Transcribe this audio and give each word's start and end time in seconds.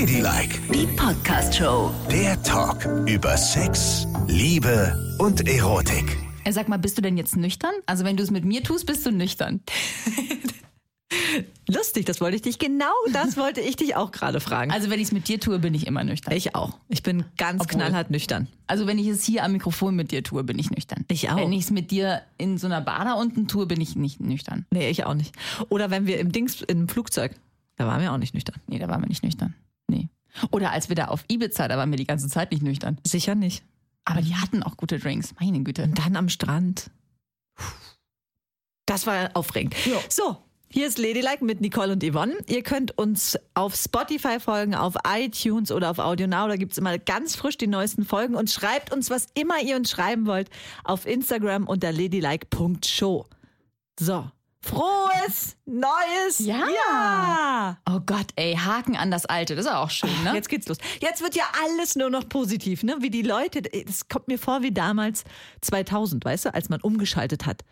Ladylike, 0.00 0.58
Die 0.74 0.86
Podcast-Show. 0.94 1.90
der 2.10 2.42
Talk 2.42 2.84
über 3.08 3.34
Sex, 3.38 4.06
Liebe 4.26 4.94
und 5.18 5.48
Erotik. 5.48 6.18
Ey, 6.44 6.52
sag 6.52 6.68
mal, 6.68 6.76
bist 6.78 6.98
du 6.98 7.00
denn 7.02 7.16
jetzt 7.16 7.34
nüchtern? 7.34 7.72
Also 7.86 8.04
wenn 8.04 8.14
du 8.18 8.22
es 8.22 8.30
mit 8.30 8.44
mir 8.44 8.62
tust, 8.62 8.84
bist 8.84 9.06
du 9.06 9.10
nüchtern. 9.10 9.62
Lustig, 11.66 12.04
das 12.04 12.20
wollte 12.20 12.36
ich 12.36 12.42
dich, 12.42 12.58
genau 12.58 12.92
das 13.14 13.38
wollte 13.38 13.62
ich 13.62 13.76
dich 13.76 13.96
auch 13.96 14.12
gerade 14.12 14.38
fragen. 14.40 14.70
Also 14.70 14.90
wenn 14.90 15.00
ich 15.00 15.06
es 15.06 15.12
mit 15.12 15.28
dir 15.28 15.40
tue, 15.40 15.58
bin 15.60 15.72
ich 15.72 15.86
immer 15.86 16.04
nüchtern. 16.04 16.34
ich 16.36 16.54
auch. 16.54 16.76
Ich 16.90 17.02
bin 17.02 17.24
ganz 17.38 17.62
Obwohl- 17.62 17.78
knallhart 17.80 18.10
nüchtern. 18.10 18.48
Also 18.66 18.86
wenn 18.86 18.98
ich 18.98 19.06
es 19.06 19.24
hier 19.24 19.44
am 19.44 19.52
Mikrofon 19.52 19.96
mit 19.96 20.10
dir 20.10 20.22
tue, 20.22 20.44
bin 20.44 20.58
ich 20.58 20.70
nüchtern. 20.70 21.06
Ich 21.08 21.30
auch. 21.30 21.36
Wenn 21.38 21.54
ich 21.54 21.62
es 21.64 21.70
mit 21.70 21.90
dir 21.90 22.20
in 22.36 22.58
so 22.58 22.66
einer 22.66 22.82
Bar 22.82 23.06
da 23.06 23.14
unten 23.14 23.48
tue, 23.48 23.64
bin 23.64 23.80
ich 23.80 23.96
nicht 23.96 24.20
nüchtern. 24.20 24.66
Nee, 24.70 24.90
ich 24.90 25.06
auch 25.06 25.14
nicht. 25.14 25.34
Oder 25.70 25.88
wenn 25.90 26.06
wir 26.06 26.20
im 26.20 26.32
Dings, 26.32 26.60
im 26.60 26.86
Flugzeug, 26.86 27.32
da 27.76 27.86
waren 27.86 28.02
wir 28.02 28.12
auch 28.12 28.18
nicht 28.18 28.34
nüchtern. 28.34 28.56
Nee, 28.66 28.78
da 28.78 28.88
waren 28.88 29.00
wir 29.00 29.08
nicht 29.08 29.22
nüchtern. 29.24 29.54
Oder 30.50 30.72
als 30.72 30.88
wir 30.88 30.96
da 30.96 31.06
auf 31.06 31.24
Ibiza, 31.28 31.68
da 31.68 31.76
waren 31.76 31.90
wir 31.90 31.96
die 31.96 32.06
ganze 32.06 32.28
Zeit 32.28 32.52
nicht 32.52 32.62
nüchtern. 32.62 32.98
Sicher 33.06 33.34
nicht. 33.34 33.64
Aber 34.04 34.22
die 34.22 34.36
hatten 34.36 34.62
auch 34.62 34.76
gute 34.76 34.98
Drinks, 34.98 35.34
meine 35.40 35.60
Güte. 35.62 35.82
Und 35.84 35.98
dann 35.98 36.16
am 36.16 36.28
Strand. 36.28 36.90
Das 38.86 39.06
war 39.06 39.30
aufregend. 39.34 39.74
Ja. 39.84 39.98
So, 40.08 40.36
hier 40.68 40.86
ist 40.86 40.98
Ladylike 40.98 41.44
mit 41.44 41.60
Nicole 41.60 41.92
und 41.92 42.04
Yvonne. 42.04 42.34
Ihr 42.48 42.62
könnt 42.62 42.96
uns 42.98 43.38
auf 43.54 43.74
Spotify 43.74 44.38
folgen, 44.38 44.74
auf 44.74 44.94
iTunes 45.08 45.72
oder 45.72 45.90
auf 45.90 45.98
Audio 45.98 46.26
Now. 46.26 46.48
Da 46.48 46.56
gibt's 46.56 46.78
immer 46.78 46.98
ganz 46.98 47.34
frisch 47.34 47.56
die 47.56 47.66
neuesten 47.66 48.04
Folgen. 48.04 48.34
Und 48.34 48.50
schreibt 48.50 48.92
uns, 48.92 49.10
was 49.10 49.26
immer 49.34 49.60
ihr 49.62 49.76
uns 49.76 49.90
schreiben 49.90 50.26
wollt, 50.26 50.50
auf 50.84 51.06
Instagram 51.06 51.66
unter 51.66 51.92
ladylike.show. 51.92 53.26
So, 53.98 54.30
frohes 54.66 55.56
Neues 55.64 56.38
Ja. 56.38 56.58
Jahr! 56.58 57.78
Oh 57.88 58.00
Gott, 58.04 58.26
ey, 58.36 58.54
Haken 58.54 58.96
an 58.96 59.10
das 59.10 59.26
Alte, 59.26 59.56
das 59.56 59.66
ist 59.66 59.72
auch 59.72 59.90
schön, 59.90 60.10
ne? 60.24 60.34
Jetzt 60.34 60.48
geht's 60.48 60.68
los. 60.68 60.78
Jetzt 61.00 61.22
wird 61.22 61.34
ja 61.34 61.44
alles 61.64 61.96
nur 61.96 62.10
noch 62.10 62.28
positiv, 62.28 62.82
ne? 62.82 62.96
Wie 63.00 63.10
die 63.10 63.22
Leute, 63.22 63.62
es 63.72 64.08
kommt 64.08 64.28
mir 64.28 64.38
vor 64.38 64.62
wie 64.62 64.72
damals 64.72 65.24
2000, 65.62 66.24
weißt 66.24 66.46
du, 66.46 66.54
als 66.54 66.68
man 66.68 66.80
umgeschaltet 66.80 67.46
hat. 67.46 67.62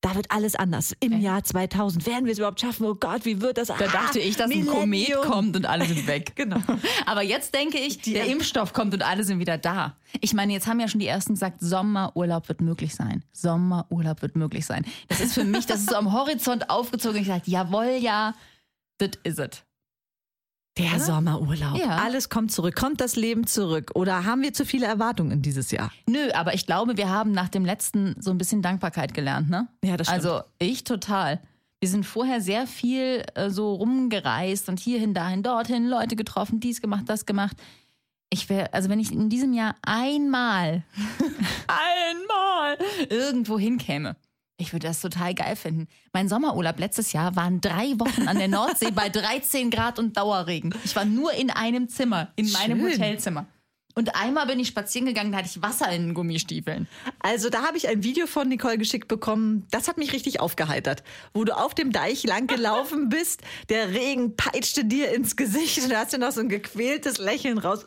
Da 0.00 0.14
wird 0.14 0.30
alles 0.30 0.54
anders. 0.54 0.94
Im 1.00 1.20
Jahr 1.20 1.42
2000 1.42 2.06
werden 2.06 2.24
wir 2.24 2.32
es 2.32 2.38
überhaupt 2.38 2.60
schaffen. 2.60 2.86
Oh 2.86 2.94
Gott, 2.94 3.24
wie 3.24 3.40
wird 3.40 3.58
das? 3.58 3.66
Da 3.66 3.76
dachte 3.78 4.20
ich, 4.20 4.36
dass 4.36 4.48
ein 4.48 4.64
Komet 4.64 5.12
kommt 5.22 5.56
und 5.56 5.66
alle 5.66 5.86
sind 5.86 6.06
weg. 6.06 6.32
Genau. 6.38 6.58
Aber 7.04 7.22
jetzt 7.22 7.52
denke 7.52 7.78
ich, 7.78 7.98
der 7.98 8.26
Impfstoff 8.26 8.72
kommt 8.72 8.94
und 8.94 9.02
alle 9.02 9.24
sind 9.24 9.40
wieder 9.40 9.58
da. 9.58 9.96
Ich 10.20 10.34
meine, 10.34 10.52
jetzt 10.52 10.68
haben 10.68 10.78
ja 10.78 10.86
schon 10.86 11.00
die 11.00 11.06
ersten 11.08 11.34
gesagt, 11.34 11.56
Sommerurlaub 11.60 12.48
wird 12.48 12.60
möglich 12.60 12.94
sein. 12.94 13.24
Sommerurlaub 13.32 14.22
wird 14.22 14.36
möglich 14.36 14.64
sein. 14.64 14.84
Das 15.08 15.20
ist 15.20 15.34
für 15.34 15.42
mich, 15.44 15.66
das 15.66 15.80
ist 15.80 15.90
so 15.90 15.96
am 15.96 16.12
Horizont 16.12 16.70
aufgezogen. 16.70 17.20
Ich 17.20 17.26
sage, 17.26 17.42
jawohl, 17.46 17.98
ja, 18.00 18.34
das 18.98 19.10
is 19.24 19.38
it. 19.38 19.64
Der 20.78 21.00
Sommerurlaub. 21.00 21.78
Ja. 21.78 21.96
Alles 21.96 22.28
kommt 22.28 22.52
zurück. 22.52 22.76
Kommt 22.76 23.00
das 23.00 23.16
Leben 23.16 23.46
zurück? 23.46 23.90
Oder 23.94 24.24
haben 24.24 24.42
wir 24.42 24.52
zu 24.52 24.64
viele 24.64 24.86
Erwartungen 24.86 25.32
in 25.32 25.42
dieses 25.42 25.70
Jahr? 25.70 25.90
Nö, 26.06 26.30
aber 26.34 26.54
ich 26.54 26.66
glaube, 26.66 26.96
wir 26.96 27.08
haben 27.08 27.32
nach 27.32 27.48
dem 27.48 27.64
letzten 27.64 28.14
so 28.20 28.30
ein 28.30 28.38
bisschen 28.38 28.62
Dankbarkeit 28.62 29.14
gelernt, 29.14 29.50
ne? 29.50 29.68
Ja, 29.84 29.96
das 29.96 30.06
stimmt. 30.06 30.24
Also 30.24 30.42
ich 30.58 30.84
total. 30.84 31.40
Wir 31.80 31.88
sind 31.88 32.04
vorher 32.04 32.40
sehr 32.40 32.66
viel 32.66 33.24
äh, 33.34 33.50
so 33.50 33.74
rumgereist 33.74 34.68
und 34.68 34.80
hierhin, 34.80 35.14
dahin, 35.14 35.42
dorthin, 35.42 35.86
Leute 35.86 36.16
getroffen, 36.16 36.60
dies 36.60 36.80
gemacht, 36.80 37.04
das 37.06 37.24
gemacht. 37.24 37.56
Ich 38.30 38.48
wäre, 38.48 38.72
also 38.74 38.88
wenn 38.88 39.00
ich 39.00 39.12
in 39.12 39.30
diesem 39.30 39.52
Jahr 39.52 39.76
einmal, 39.82 40.84
einmal 41.66 42.78
irgendwo 43.08 43.58
hinkäme, 43.58 44.16
ich 44.58 44.72
würde 44.72 44.88
das 44.88 45.00
total 45.00 45.34
geil 45.34 45.56
finden. 45.56 45.86
Mein 46.12 46.28
Sommerurlaub 46.28 46.78
letztes 46.78 47.12
Jahr 47.12 47.36
waren 47.36 47.60
drei 47.60 47.98
Wochen 47.98 48.26
an 48.28 48.38
der 48.38 48.48
Nordsee 48.48 48.90
bei 48.90 49.08
13 49.08 49.70
Grad 49.70 49.98
und 49.98 50.16
Dauerregen. 50.16 50.74
Ich 50.84 50.94
war 50.96 51.04
nur 51.04 51.32
in 51.32 51.50
einem 51.50 51.88
Zimmer, 51.88 52.32
in 52.36 52.50
meinem 52.52 52.80
Schön. 52.80 52.92
Hotelzimmer. 52.92 53.46
Und 53.98 54.14
einmal 54.14 54.46
bin 54.46 54.60
ich 54.60 54.68
spazieren 54.68 55.06
gegangen, 55.08 55.32
da 55.32 55.38
hatte 55.38 55.48
ich 55.52 55.60
Wasser 55.60 55.90
in 55.90 56.06
den 56.06 56.14
Gummistiefeln. 56.14 56.86
Also 57.18 57.50
da 57.50 57.64
habe 57.64 57.76
ich 57.76 57.88
ein 57.88 58.04
Video 58.04 58.28
von 58.28 58.48
Nicole 58.48 58.78
geschickt 58.78 59.08
bekommen. 59.08 59.66
Das 59.72 59.88
hat 59.88 59.98
mich 59.98 60.12
richtig 60.12 60.38
aufgeheitert. 60.38 61.02
Wo 61.34 61.42
du 61.42 61.56
auf 61.56 61.74
dem 61.74 61.90
Deich 61.90 62.22
lang 62.22 62.46
gelaufen 62.46 63.08
bist, 63.08 63.40
der 63.70 63.88
Regen 63.88 64.36
peitschte 64.36 64.84
dir 64.84 65.12
ins 65.12 65.34
Gesicht 65.34 65.82
und 65.82 65.90
da 65.90 66.02
hast 66.02 66.12
du 66.12 66.18
noch 66.18 66.30
so 66.30 66.40
ein 66.40 66.48
gequältes 66.48 67.18
Lächeln 67.18 67.58
raus. 67.58 67.80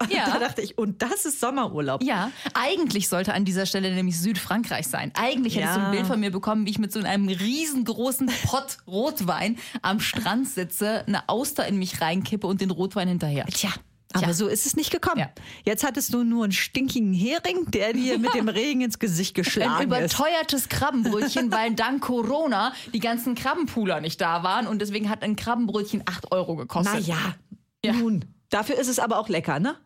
Und 0.00 0.10
Ja. 0.12 0.26
Da 0.32 0.40
dachte 0.40 0.62
ich, 0.62 0.76
und 0.76 1.00
das 1.00 1.24
ist 1.26 1.38
Sommerurlaub. 1.38 2.02
Ja, 2.02 2.32
eigentlich 2.54 3.08
sollte 3.08 3.32
an 3.32 3.44
dieser 3.44 3.66
Stelle 3.66 3.94
nämlich 3.94 4.18
Südfrankreich 4.20 4.88
sein. 4.88 5.12
Eigentlich 5.14 5.54
hättest 5.54 5.76
du 5.76 5.78
Ja. 5.78 5.86
ein 5.86 5.92
Bild 5.92 6.06
von 6.08 6.18
mir 6.18 6.32
bekommen, 6.32 6.66
wie 6.66 6.70
ich 6.70 6.80
mit 6.80 6.92
so 6.92 6.98
einem 6.98 7.28
riesengroßen 7.28 8.28
Pott 8.46 8.78
Rotwein 8.88 9.58
am 9.82 10.00
Strand 10.00 10.48
sitze, 10.48 11.04
eine 11.06 11.28
Auster 11.28 11.68
in 11.68 11.78
mich 11.78 12.00
reinkippe 12.00 12.48
und 12.48 12.60
den 12.60 12.72
Rotwein 12.72 13.06
hinterher. 13.06 13.46
Tja. 13.46 13.70
Aber 14.12 14.24
Tja. 14.24 14.34
so 14.34 14.48
ist 14.48 14.66
es 14.66 14.74
nicht 14.74 14.90
gekommen. 14.90 15.20
Ja. 15.20 15.30
Jetzt 15.64 15.84
hattest 15.84 16.12
du 16.12 16.24
nur 16.24 16.42
einen 16.44 16.52
stinkigen 16.52 17.12
Hering, 17.12 17.70
der 17.70 17.92
dir 17.92 18.18
mit 18.18 18.34
dem 18.34 18.48
Regen 18.48 18.80
ins 18.80 18.98
Gesicht 18.98 19.36
Ein 19.36 19.42
geschlagen 19.44 19.78
ist. 19.92 19.96
überteuertes 19.98 20.68
Krabbenbrötchen, 20.68 21.52
weil 21.52 21.74
dank 21.74 22.02
Corona 22.02 22.72
die 22.92 22.98
ganzen 22.98 23.34
Krabbenpooler 23.36 24.00
nicht 24.00 24.20
da 24.20 24.42
waren 24.42 24.66
und 24.66 24.80
deswegen 24.80 25.08
hat 25.08 25.22
ein 25.22 25.36
Krabbenbrötchen 25.36 26.02
8 26.06 26.32
Euro 26.32 26.56
gekostet. 26.56 27.06
Naja, 27.06 27.36
Ja. 27.84 27.92
nun. 27.92 28.24
Dafür 28.48 28.76
ist 28.80 28.88
es 28.88 28.98
aber 28.98 29.18
auch 29.20 29.28
lecker, 29.28 29.60
ne? 29.60 29.76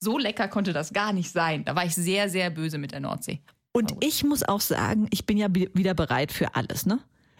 So 0.00 0.18
lecker 0.18 0.48
konnte 0.48 0.72
das 0.72 0.92
gar 0.92 1.12
nicht 1.12 1.30
sein. 1.30 1.64
Da 1.64 1.76
war 1.76 1.84
ich 1.84 1.94
sehr, 1.94 2.28
sehr 2.28 2.50
böse 2.50 2.76
mit 2.78 2.90
der 2.92 3.00
Nordsee. 3.00 3.40
Und 3.72 3.94
ich 4.00 4.24
muss 4.24 4.42
auch 4.42 4.60
sagen, 4.60 5.06
ich 5.10 5.26
bin 5.26 5.38
ja 5.38 5.46
wieder 5.52 5.94
bereit 5.94 6.32
für 6.32 6.54
alles, 6.56 6.86
ne? 6.86 6.98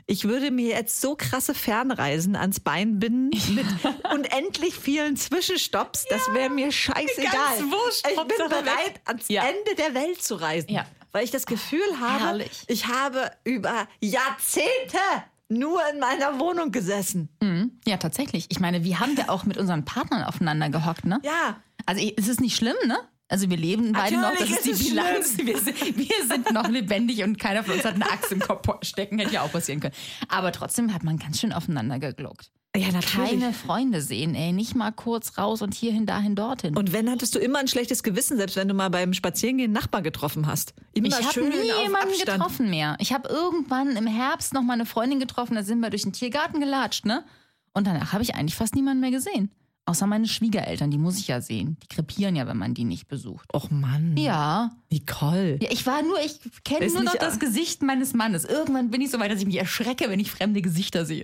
Ich 0.08 0.24
würde 0.24 0.52
mir 0.52 0.68
jetzt 0.68 1.00
so 1.00 1.16
krasse 1.16 1.52
Fernreisen 1.52 2.36
ans 2.36 2.60
Bein 2.60 3.00
binden 3.00 3.30
mit 3.54 3.66
unendlich 4.12 4.74
vielen 4.74 5.16
Zwischenstopps. 5.16 6.04
Das 6.08 6.32
wäre 6.32 6.48
mir 6.48 6.70
scheißegal. 6.70 7.32
Wurscht, 7.70 8.06
ich 8.08 8.16
bin 8.16 8.48
bereit, 8.48 8.66
weg. 8.86 9.00
ans 9.04 9.28
Ja. 9.28 9.44
Ende 9.44 9.74
der 9.76 9.94
Welt 9.94 10.22
zu 10.22 10.36
reisen. 10.36 10.70
Ja. 10.70 10.86
Weil 11.10 11.24
ich 11.24 11.30
das 11.32 11.46
Gefühl 11.46 11.98
habe, 12.00 12.24
Herrlich. 12.24 12.64
ich 12.68 12.86
habe 12.86 13.30
über 13.42 13.88
Jahrzehnte 14.00 14.98
nur 15.48 15.80
in 15.92 15.98
meiner 15.98 16.38
Wohnung 16.38 16.70
gesessen. 16.72 17.28
Ja, 17.86 17.96
tatsächlich. 17.96 18.46
Ich 18.50 18.60
meine, 18.60 18.84
wir 18.84 19.00
haben 19.00 19.16
ja 19.16 19.28
auch 19.28 19.44
mit 19.44 19.56
unseren 19.56 19.84
Partnern 19.84 20.24
aufeinander 20.24 20.68
gehockt, 20.70 21.04
ne? 21.04 21.20
Ja. 21.24 21.56
Also 21.86 22.04
es 22.16 22.28
ist 22.28 22.40
nicht 22.40 22.56
schlimm, 22.56 22.76
ne? 22.86 22.98
Also 23.28 23.50
wir 23.50 23.56
leben 23.56 23.92
beide 23.92 24.20
noch, 24.20 24.36
das 24.36 24.48
ist 24.48 24.64
die 24.64 24.70
ist 24.70 24.80
es 24.82 24.88
Bilanz. 24.88 25.36
Wir 25.38 25.58
sind, 25.58 25.98
wir 25.98 26.26
sind 26.28 26.52
noch 26.52 26.68
lebendig 26.68 27.24
und 27.24 27.38
keiner 27.38 27.64
von 27.64 27.74
uns 27.74 27.84
hat 27.84 27.94
eine 27.94 28.08
Axt 28.10 28.30
im 28.30 28.38
Kopf 28.38 28.68
stecken, 28.82 29.18
hätte 29.18 29.34
ja 29.34 29.42
auch 29.42 29.50
passieren 29.50 29.80
können. 29.80 29.94
Aber 30.28 30.52
trotzdem 30.52 30.94
hat 30.94 31.02
man 31.02 31.18
ganz 31.18 31.40
schön 31.40 31.52
aufeinander 31.52 31.98
gegluckt. 31.98 32.52
Ja, 32.76 32.92
natürlich. 32.92 33.30
Keine 33.30 33.52
Freunde 33.52 34.02
sehen, 34.02 34.34
ey, 34.34 34.52
nicht 34.52 34.74
mal 34.74 34.92
kurz 34.92 35.38
raus 35.38 35.62
und 35.62 35.74
hierhin, 35.74 36.06
dahin, 36.06 36.34
dorthin. 36.36 36.76
Und 36.76 36.92
wenn 36.92 37.10
hattest 37.10 37.34
du 37.34 37.38
immer 37.38 37.58
ein 37.58 37.68
schlechtes 37.68 38.02
Gewissen, 38.02 38.36
selbst 38.36 38.56
wenn 38.56 38.68
du 38.68 38.74
mal 38.74 38.90
beim 38.90 39.14
Spazierengehen 39.14 39.72
Nachbar 39.72 40.02
getroffen 40.02 40.46
hast. 40.46 40.74
Immer 40.92 41.08
ich 41.08 41.26
habe 41.26 41.40
nie 41.40 41.66
jemanden 41.82 42.08
Abstand. 42.10 42.26
getroffen 42.26 42.70
mehr. 42.70 42.96
Ich 43.00 43.12
habe 43.12 43.28
irgendwann 43.28 43.96
im 43.96 44.06
Herbst 44.06 44.52
noch 44.52 44.62
mal 44.62 44.74
eine 44.74 44.86
Freundin 44.86 45.18
getroffen, 45.18 45.54
da 45.54 45.62
sind 45.62 45.80
wir 45.80 45.90
durch 45.90 46.02
den 46.02 46.12
Tiergarten 46.12 46.60
gelatscht, 46.60 47.06
ne? 47.06 47.24
Und 47.72 47.86
danach 47.86 48.12
habe 48.12 48.22
ich 48.22 48.34
eigentlich 48.34 48.54
fast 48.54 48.74
niemanden 48.74 49.00
mehr 49.00 49.10
gesehen. 49.10 49.50
Außer 49.88 50.06
meine 50.08 50.26
Schwiegereltern, 50.26 50.90
die 50.90 50.98
muss 50.98 51.16
ich 51.18 51.28
ja 51.28 51.40
sehen. 51.40 51.76
Die 51.82 51.86
krepieren 51.86 52.34
ja, 52.34 52.48
wenn 52.48 52.56
man 52.56 52.74
die 52.74 52.82
nicht 52.84 53.06
besucht. 53.06 53.54
Och 53.54 53.70
Mann. 53.70 54.16
Ja. 54.16 54.72
Nicole. 54.90 55.58
Ja, 55.62 55.70
ich 55.70 55.86
war 55.86 56.02
nur, 56.02 56.18
ich 56.24 56.40
kenne 56.64 56.88
nur 56.88 57.04
noch 57.04 57.14
das 57.14 57.38
Gesicht 57.38 57.82
meines 57.82 58.12
Mannes. 58.12 58.44
Irgendwann 58.44 58.90
bin 58.90 59.00
ich 59.00 59.12
so 59.12 59.20
weit, 59.20 59.30
dass 59.30 59.38
ich 59.38 59.46
mich 59.46 59.58
erschrecke, 59.58 60.10
wenn 60.10 60.18
ich 60.18 60.30
fremde 60.30 60.60
Gesichter 60.60 61.06
sehe. 61.06 61.22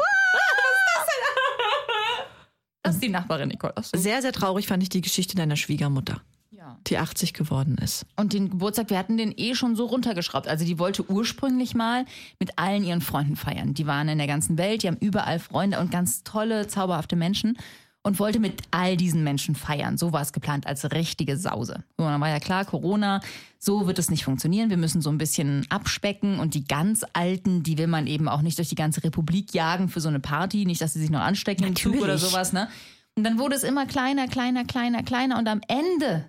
Das 2.84 2.94
ist 2.96 3.02
die 3.02 3.08
Nachbarin, 3.08 3.48
Nicole. 3.48 3.74
So. 3.80 3.96
Sehr, 3.96 4.22
sehr 4.22 4.32
traurig 4.32 4.66
fand 4.66 4.82
ich 4.82 4.88
die 4.88 5.00
Geschichte 5.00 5.36
deiner 5.36 5.56
Schwiegermutter, 5.56 6.20
Ja. 6.50 6.78
die 6.88 6.98
80 6.98 7.32
geworden 7.32 7.78
ist. 7.82 8.06
Und 8.16 8.32
den 8.32 8.50
Geburtstag, 8.50 8.90
wir 8.90 8.98
hatten 8.98 9.16
den 9.16 9.32
eh 9.36 9.54
schon 9.54 9.76
so 9.76 9.86
runtergeschraubt. 9.86 10.48
Also 10.48 10.64
die 10.64 10.78
wollte 10.78 11.08
ursprünglich 11.08 11.74
mal 11.74 12.04
mit 12.40 12.58
allen 12.58 12.82
ihren 12.84 13.00
Freunden 13.00 13.36
feiern. 13.36 13.74
Die 13.74 13.86
waren 13.86 14.08
in 14.08 14.18
der 14.18 14.26
ganzen 14.26 14.58
Welt, 14.58 14.82
die 14.82 14.88
haben 14.88 14.96
überall 14.98 15.38
Freunde 15.38 15.78
und 15.80 15.90
ganz 15.92 16.24
tolle, 16.24 16.66
zauberhafte 16.66 17.14
Menschen. 17.16 17.56
Und 18.04 18.19
wollte 18.19 18.41
mit 18.41 18.63
all 18.72 18.97
diesen 18.97 19.22
Menschen 19.22 19.54
feiern. 19.54 19.97
So 19.97 20.13
war 20.13 20.22
es 20.22 20.33
geplant 20.33 20.66
als 20.66 20.91
richtige 20.91 21.37
Sause. 21.37 21.84
So, 21.97 22.04
dann 22.04 22.21
war 22.21 22.28
ja 22.28 22.41
klar, 22.41 22.65
Corona, 22.65 23.21
so 23.60 23.87
wird 23.87 24.01
es 24.01 24.10
nicht 24.10 24.25
funktionieren. 24.25 24.71
Wir 24.71 24.77
müssen 24.77 25.01
so 25.01 25.10
ein 25.10 25.19
bisschen 25.19 25.65
abspecken 25.69 26.41
und 26.41 26.54
die 26.54 26.65
ganz 26.65 27.04
Alten, 27.13 27.63
die 27.63 27.78
will 27.78 27.87
man 27.87 28.09
eben 28.09 28.27
auch 28.27 28.43
nicht 28.43 28.59
durch 28.59 28.69
die 28.69 28.75
ganze 28.75 29.04
Republik 29.04 29.54
jagen 29.54 29.89
für 29.89 30.01
so 30.01 30.09
eine 30.09 30.19
Party. 30.19 30.65
Nicht, 30.65 30.81
dass 30.81 30.95
sie 30.95 31.01
sich 31.01 31.10
noch 31.10 31.21
anstecken 31.21 31.65
im 31.65 31.77
Zug 31.77 31.93
oder 31.93 32.15
Natürlich. 32.15 32.22
sowas, 32.22 32.53
ne? 32.53 32.69
Und 33.16 33.25
dann 33.25 33.39
wurde 33.39 33.54
es 33.54 33.63
immer 33.63 33.87
kleiner, 33.87 34.27
kleiner, 34.27 34.65
kleiner, 34.65 35.04
kleiner. 35.04 35.39
Und 35.39 35.47
am 35.47 35.60
Ende 35.69 36.27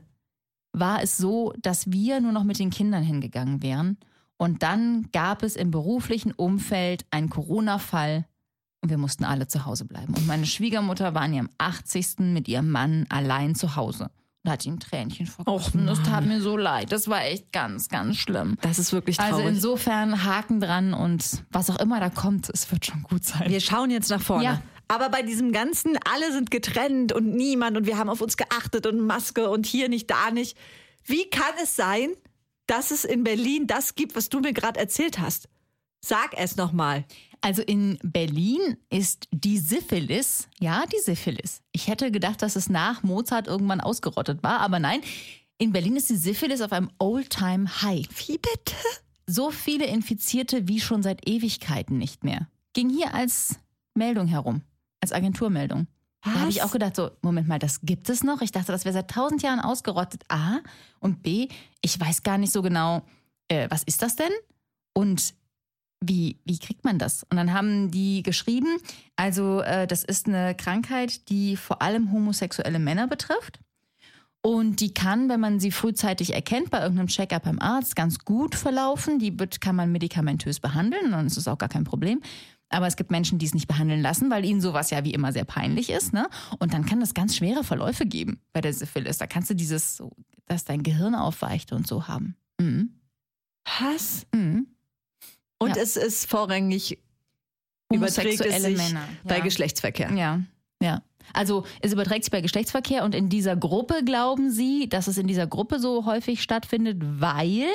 war 0.74 1.02
es 1.02 1.18
so, 1.18 1.54
dass 1.60 1.92
wir 1.92 2.20
nur 2.20 2.34
noch 2.34 2.44
mit 2.44 2.60
den 2.60 2.70
Kindern 2.70 3.04
hingegangen 3.04 3.64
wären. 3.64 3.98
Und 4.38 4.64
dann 4.64 5.10
gab 5.12 5.44
es 5.44 5.56
im 5.56 5.72
beruflichen 5.72 6.34
Umfeld 6.34 7.06
einen 7.12 7.30
Corona-Fall 7.30 8.26
und 8.84 8.90
wir 8.90 8.98
mussten 8.98 9.24
alle 9.24 9.48
zu 9.48 9.66
Hause 9.66 9.86
bleiben. 9.86 10.14
Und 10.14 10.28
meine 10.28 10.46
Schwiegermutter 10.46 11.16
war 11.16 11.22
an 11.24 11.34
ihrem 11.34 11.50
80. 11.58 12.20
mit 12.20 12.48
ihrem 12.48 12.70
Mann 12.70 13.06
allein 13.10 13.56
zu 13.56 13.76
Hause. 13.76 14.10
Und 14.46 14.52
hat 14.52 14.66
ihm 14.66 14.78
Tränchen 14.80 15.26
vergossen. 15.26 15.88
Das 15.88 16.04
tat 16.04 16.26
mir 16.26 16.42
so 16.42 16.58
leid. 16.58 16.92
Das 16.92 17.08
war 17.08 17.24
echt 17.24 17.54
ganz, 17.54 17.88
ganz 17.88 18.18
schlimm. 18.18 18.58
Das 18.62 18.78
ist 18.78 18.92
wirklich 18.92 19.18
Also 19.20 19.38
traurig. 19.38 19.56
insofern 19.56 20.26
Haken 20.26 20.60
dran 20.60 20.94
und 20.94 21.44
was 21.50 21.70
auch 21.70 21.80
immer 21.80 22.02
da 22.02 22.10
kommt, 22.10 22.50
es 22.50 22.70
wird 22.70 22.86
schon 22.86 23.04
gut 23.04 23.24
sein. 23.24 23.50
wir 23.50 23.62
schauen 23.62 23.90
jetzt 23.90 24.10
nach 24.10 24.22
vorne. 24.22 24.44
Ja. 24.44 24.62
Aber 24.90 25.08
bei 25.10 25.22
diesem 25.22 25.54
ganzen, 25.54 25.98
alle 26.14 26.34
sind 26.34 26.52
getrennt 26.52 27.14
und 27.14 27.34
niemand 27.34 27.78
und 27.78 27.86
wir 27.88 27.98
haben 27.98 28.10
auf 28.10 28.20
uns 28.20 28.36
geachtet 28.36 28.86
und 28.86 29.00
Maske 29.00 29.50
und 29.50 29.66
hier 29.66 29.88
nicht, 29.88 30.12
da 30.12 30.30
nicht. 30.30 30.58
Wie 31.06 31.30
kann 31.30 31.54
es 31.64 31.78
sein, 31.78 32.10
dass 32.68 32.92
es 32.92 33.06
in 33.06 33.24
Berlin 33.24 33.66
das 33.66 33.96
gibt, 33.96 34.14
was 34.18 34.28
du 34.28 34.42
mir 34.42 34.52
gerade 34.52 34.78
erzählt 34.78 35.20
hast? 35.20 35.48
Sag 36.02 36.34
es 36.38 36.58
nochmal. 36.58 37.06
Also 37.44 37.62
in 37.62 38.00
Berlin 38.02 38.78
ist 38.90 39.28
die 39.32 39.58
Syphilis, 39.58 40.48
ja, 40.62 40.86
die 40.86 41.02
Syphilis. 41.04 41.62
Ich 41.74 41.90
hätte 41.90 42.10
gedacht, 42.10 42.42
dass 42.42 42.56
es 42.56 42.70
nach 42.70 43.04
Mozart 43.04 43.48
irgendwann 43.48 43.82
ausgerottet 43.82 44.42
war, 44.44 44.62
aber 44.62 44.80
nein. 44.80 45.02
In 45.58 45.74
Berlin 45.74 45.98
ist 45.98 46.10
die 46.10 46.16
Syphilis 46.16 46.62
auf 46.62 46.72
einem 46.72 46.90
Old-Time-High. 47.00 48.08
Wie 48.28 48.38
bitte? 48.38 48.76
So 49.28 49.52
viele 49.52 49.86
Infizierte 49.86 50.70
wie 50.70 50.80
schon 50.80 51.04
seit 51.04 51.28
Ewigkeiten 51.28 51.98
nicht 51.98 52.24
mehr. 52.24 52.48
Ging 52.72 52.90
hier 52.90 53.14
als 53.14 53.60
Meldung 53.94 54.28
herum, 54.28 54.62
als 55.02 55.12
Agenturmeldung. 55.12 55.88
Da 56.24 56.36
habe 56.36 56.50
ich 56.50 56.60
Was? 56.60 56.64
auch 56.64 56.72
gedacht, 56.72 56.96
so, 56.96 57.12
Moment 57.22 57.50
mal, 57.50 57.60
das 57.60 57.82
gibt 57.82 58.10
es 58.10 58.24
noch? 58.24 58.42
Ich 58.42 58.54
dachte, 58.54 58.72
das 58.72 58.86
wäre 58.86 58.94
seit 58.94 59.12
tausend 59.12 59.44
Jahren 59.44 59.60
ausgerottet. 59.60 60.24
A. 60.30 60.60
Und 61.02 61.24
B, 61.24 61.50
ich 61.82 62.00
weiß 62.00 62.24
gar 62.24 62.38
nicht 62.38 62.54
so 62.54 62.62
genau, 62.62 63.02
äh, 63.50 63.70
was 63.70 63.84
ist 63.84 64.02
das 64.02 64.16
denn? 64.16 64.32
Und 64.94 65.34
wie, 66.08 66.38
wie 66.46 66.60
kriegt 66.60 66.84
man 66.84 67.00
das? 67.00 67.24
Und 67.24 67.38
dann 67.38 67.54
haben 67.54 67.92
die 67.92 68.24
geschrieben, 68.24 68.78
also 69.16 69.62
äh, 69.62 69.88
das 69.88 70.04
ist 70.04 70.28
eine 70.28 70.56
Krankheit, 70.56 71.30
die 71.30 71.56
vor 71.58 71.82
allem 71.82 72.12
homosexuelle 72.12 72.80
Männer 72.80 73.08
betrifft. 73.08 73.60
Und 74.42 74.82
die 74.82 74.94
kann, 74.94 75.30
wenn 75.30 75.40
man 75.40 75.62
sie 75.62 75.72
frühzeitig 75.72 76.34
erkennt, 76.34 76.70
bei 76.70 76.82
irgendeinem 76.82 77.08
Check-up 77.08 77.44
beim 77.44 77.60
Arzt 77.60 77.96
ganz 77.96 78.20
gut 78.20 78.56
verlaufen. 78.56 79.18
Die 79.18 79.40
wird, 79.40 79.62
kann 79.62 79.78
man 79.78 79.92
medikamentös 79.92 80.60
behandeln, 80.60 81.12
dann 81.12 81.28
ist 81.28 81.38
es 81.38 81.48
auch 81.48 81.58
gar 81.58 81.70
kein 81.70 81.86
Problem. 81.86 82.22
Aber 82.68 82.88
es 82.88 82.98
gibt 82.98 83.12
Menschen, 83.12 83.38
die 83.38 83.46
es 83.46 83.54
nicht 83.54 83.68
behandeln 83.68 84.02
lassen, 84.02 84.30
weil 84.32 84.44
ihnen 84.44 84.60
sowas 84.60 84.90
ja 84.90 85.06
wie 85.06 85.14
immer 85.14 85.32
sehr 85.32 85.46
peinlich 85.46 85.90
ist. 85.90 86.12
Ne? 86.12 86.28
Und 86.60 86.74
dann 86.74 86.86
kann 86.86 87.02
es 87.02 87.14
ganz 87.14 87.38
schwere 87.38 87.64
Verläufe 87.64 88.06
geben 88.06 88.42
bei 88.52 88.62
der 88.62 88.74
Syphilis. 88.74 89.18
Da 89.18 89.28
kannst 89.28 89.50
du 89.50 89.54
dieses, 89.54 90.04
dass 90.48 90.66
dein 90.66 90.84
Gehirn 90.84 91.16
aufweicht 91.16 91.72
und 91.72 91.88
so 91.88 92.08
haben. 92.08 92.36
Mhm. 92.60 93.00
Was? 93.80 94.26
Mhm. 94.34 94.68
Und 95.64 95.76
Ja. 95.76 95.82
es 95.82 95.96
ist 95.98 96.30
vorrangig 96.30 97.00
überträgt 97.92 98.40
es 98.40 98.40
Homosexuelle 98.42 98.78
sich 98.78 98.88
Männer. 98.94 99.08
bei 99.24 99.38
ja. 99.38 99.44
Geschlechtsverkehr. 99.44 100.12
Ja, 100.14 100.42
ja. 100.82 101.02
Also 101.34 101.66
es 101.82 101.94
überträgt 101.94 102.26
sich 102.26 102.32
bei 102.32 102.42
Geschlechtsverkehr 102.42 103.04
und 103.06 103.16
in 103.16 103.30
dieser 103.30 103.56
Gruppe 103.56 104.04
glauben 104.04 104.52
sie, 104.52 104.90
dass 104.90 105.08
es 105.08 105.18
in 105.18 105.26
dieser 105.26 105.48
Gruppe 105.48 105.80
so 105.80 106.06
häufig 106.06 106.44
stattfindet, 106.44 106.98
weil 107.02 107.66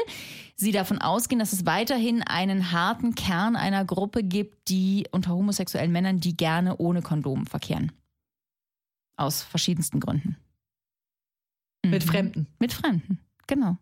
sie 0.55 0.71
davon 0.71 0.99
ausgehen, 0.99 1.39
dass 1.39 1.53
es 1.55 1.65
weiterhin 1.65 2.23
einen 2.23 2.73
harten 2.73 3.15
Kern 3.15 3.57
einer 3.57 3.85
Gruppe 3.87 4.23
gibt, 4.23 4.69
die 4.69 5.07
unter 5.13 5.31
homosexuellen 5.33 5.91
Männern, 5.93 6.21
die 6.21 6.37
gerne 6.37 6.77
ohne 6.77 7.01
Kondom 7.01 7.47
verkehren. 7.47 7.91
Aus 9.17 9.43
verschiedensten 9.43 9.99
Gründen. 9.99 10.37
Mit 11.85 12.05
Mhm. 12.05 12.09
Fremden. 12.09 12.47
Mit 12.59 12.73
Fremden, 12.75 13.19
genau. 13.47 13.79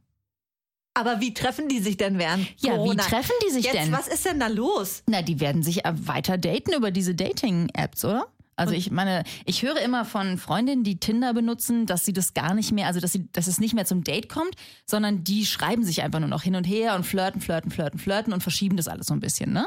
Aber 0.96 1.20
wie 1.20 1.34
treffen 1.34 1.68
die 1.68 1.78
sich 1.80 1.98
denn 1.98 2.18
während 2.18 2.48
Ja, 2.60 2.72
wie 2.72 2.76
Corona? 2.76 3.02
treffen 3.02 3.32
die 3.46 3.52
sich 3.52 3.64
Jetzt, 3.66 3.74
denn? 3.76 3.92
was 3.92 4.08
ist 4.08 4.24
denn 4.24 4.40
da 4.40 4.46
los? 4.46 5.02
Na, 5.06 5.20
die 5.20 5.40
werden 5.40 5.62
sich 5.62 5.82
weiter 5.84 6.38
daten 6.38 6.72
über 6.72 6.90
diese 6.90 7.14
Dating-Apps, 7.14 8.04
oder? 8.06 8.26
Also 8.58 8.72
ich 8.72 8.90
meine, 8.90 9.22
ich 9.44 9.62
höre 9.62 9.78
immer 9.82 10.06
von 10.06 10.38
Freundinnen, 10.38 10.82
die 10.82 10.98
Tinder 10.98 11.34
benutzen, 11.34 11.84
dass 11.84 12.06
sie 12.06 12.14
das 12.14 12.32
gar 12.32 12.54
nicht 12.54 12.72
mehr, 12.72 12.86
also 12.86 13.00
dass, 13.00 13.12
sie, 13.12 13.30
dass 13.32 13.46
es 13.48 13.60
nicht 13.60 13.74
mehr 13.74 13.84
zum 13.84 14.02
Date 14.02 14.30
kommt, 14.30 14.54
sondern 14.86 15.22
die 15.24 15.44
schreiben 15.44 15.84
sich 15.84 16.02
einfach 16.02 16.20
nur 16.20 16.30
noch 16.30 16.42
hin 16.42 16.54
und 16.56 16.64
her 16.64 16.94
und 16.96 17.04
flirten, 17.04 17.42
flirten, 17.42 17.70
flirten, 17.70 18.00
flirten 18.00 18.32
und 18.32 18.42
verschieben 18.42 18.78
das 18.78 18.88
alles 18.88 19.08
so 19.08 19.12
ein 19.12 19.20
bisschen, 19.20 19.52
ne? 19.52 19.66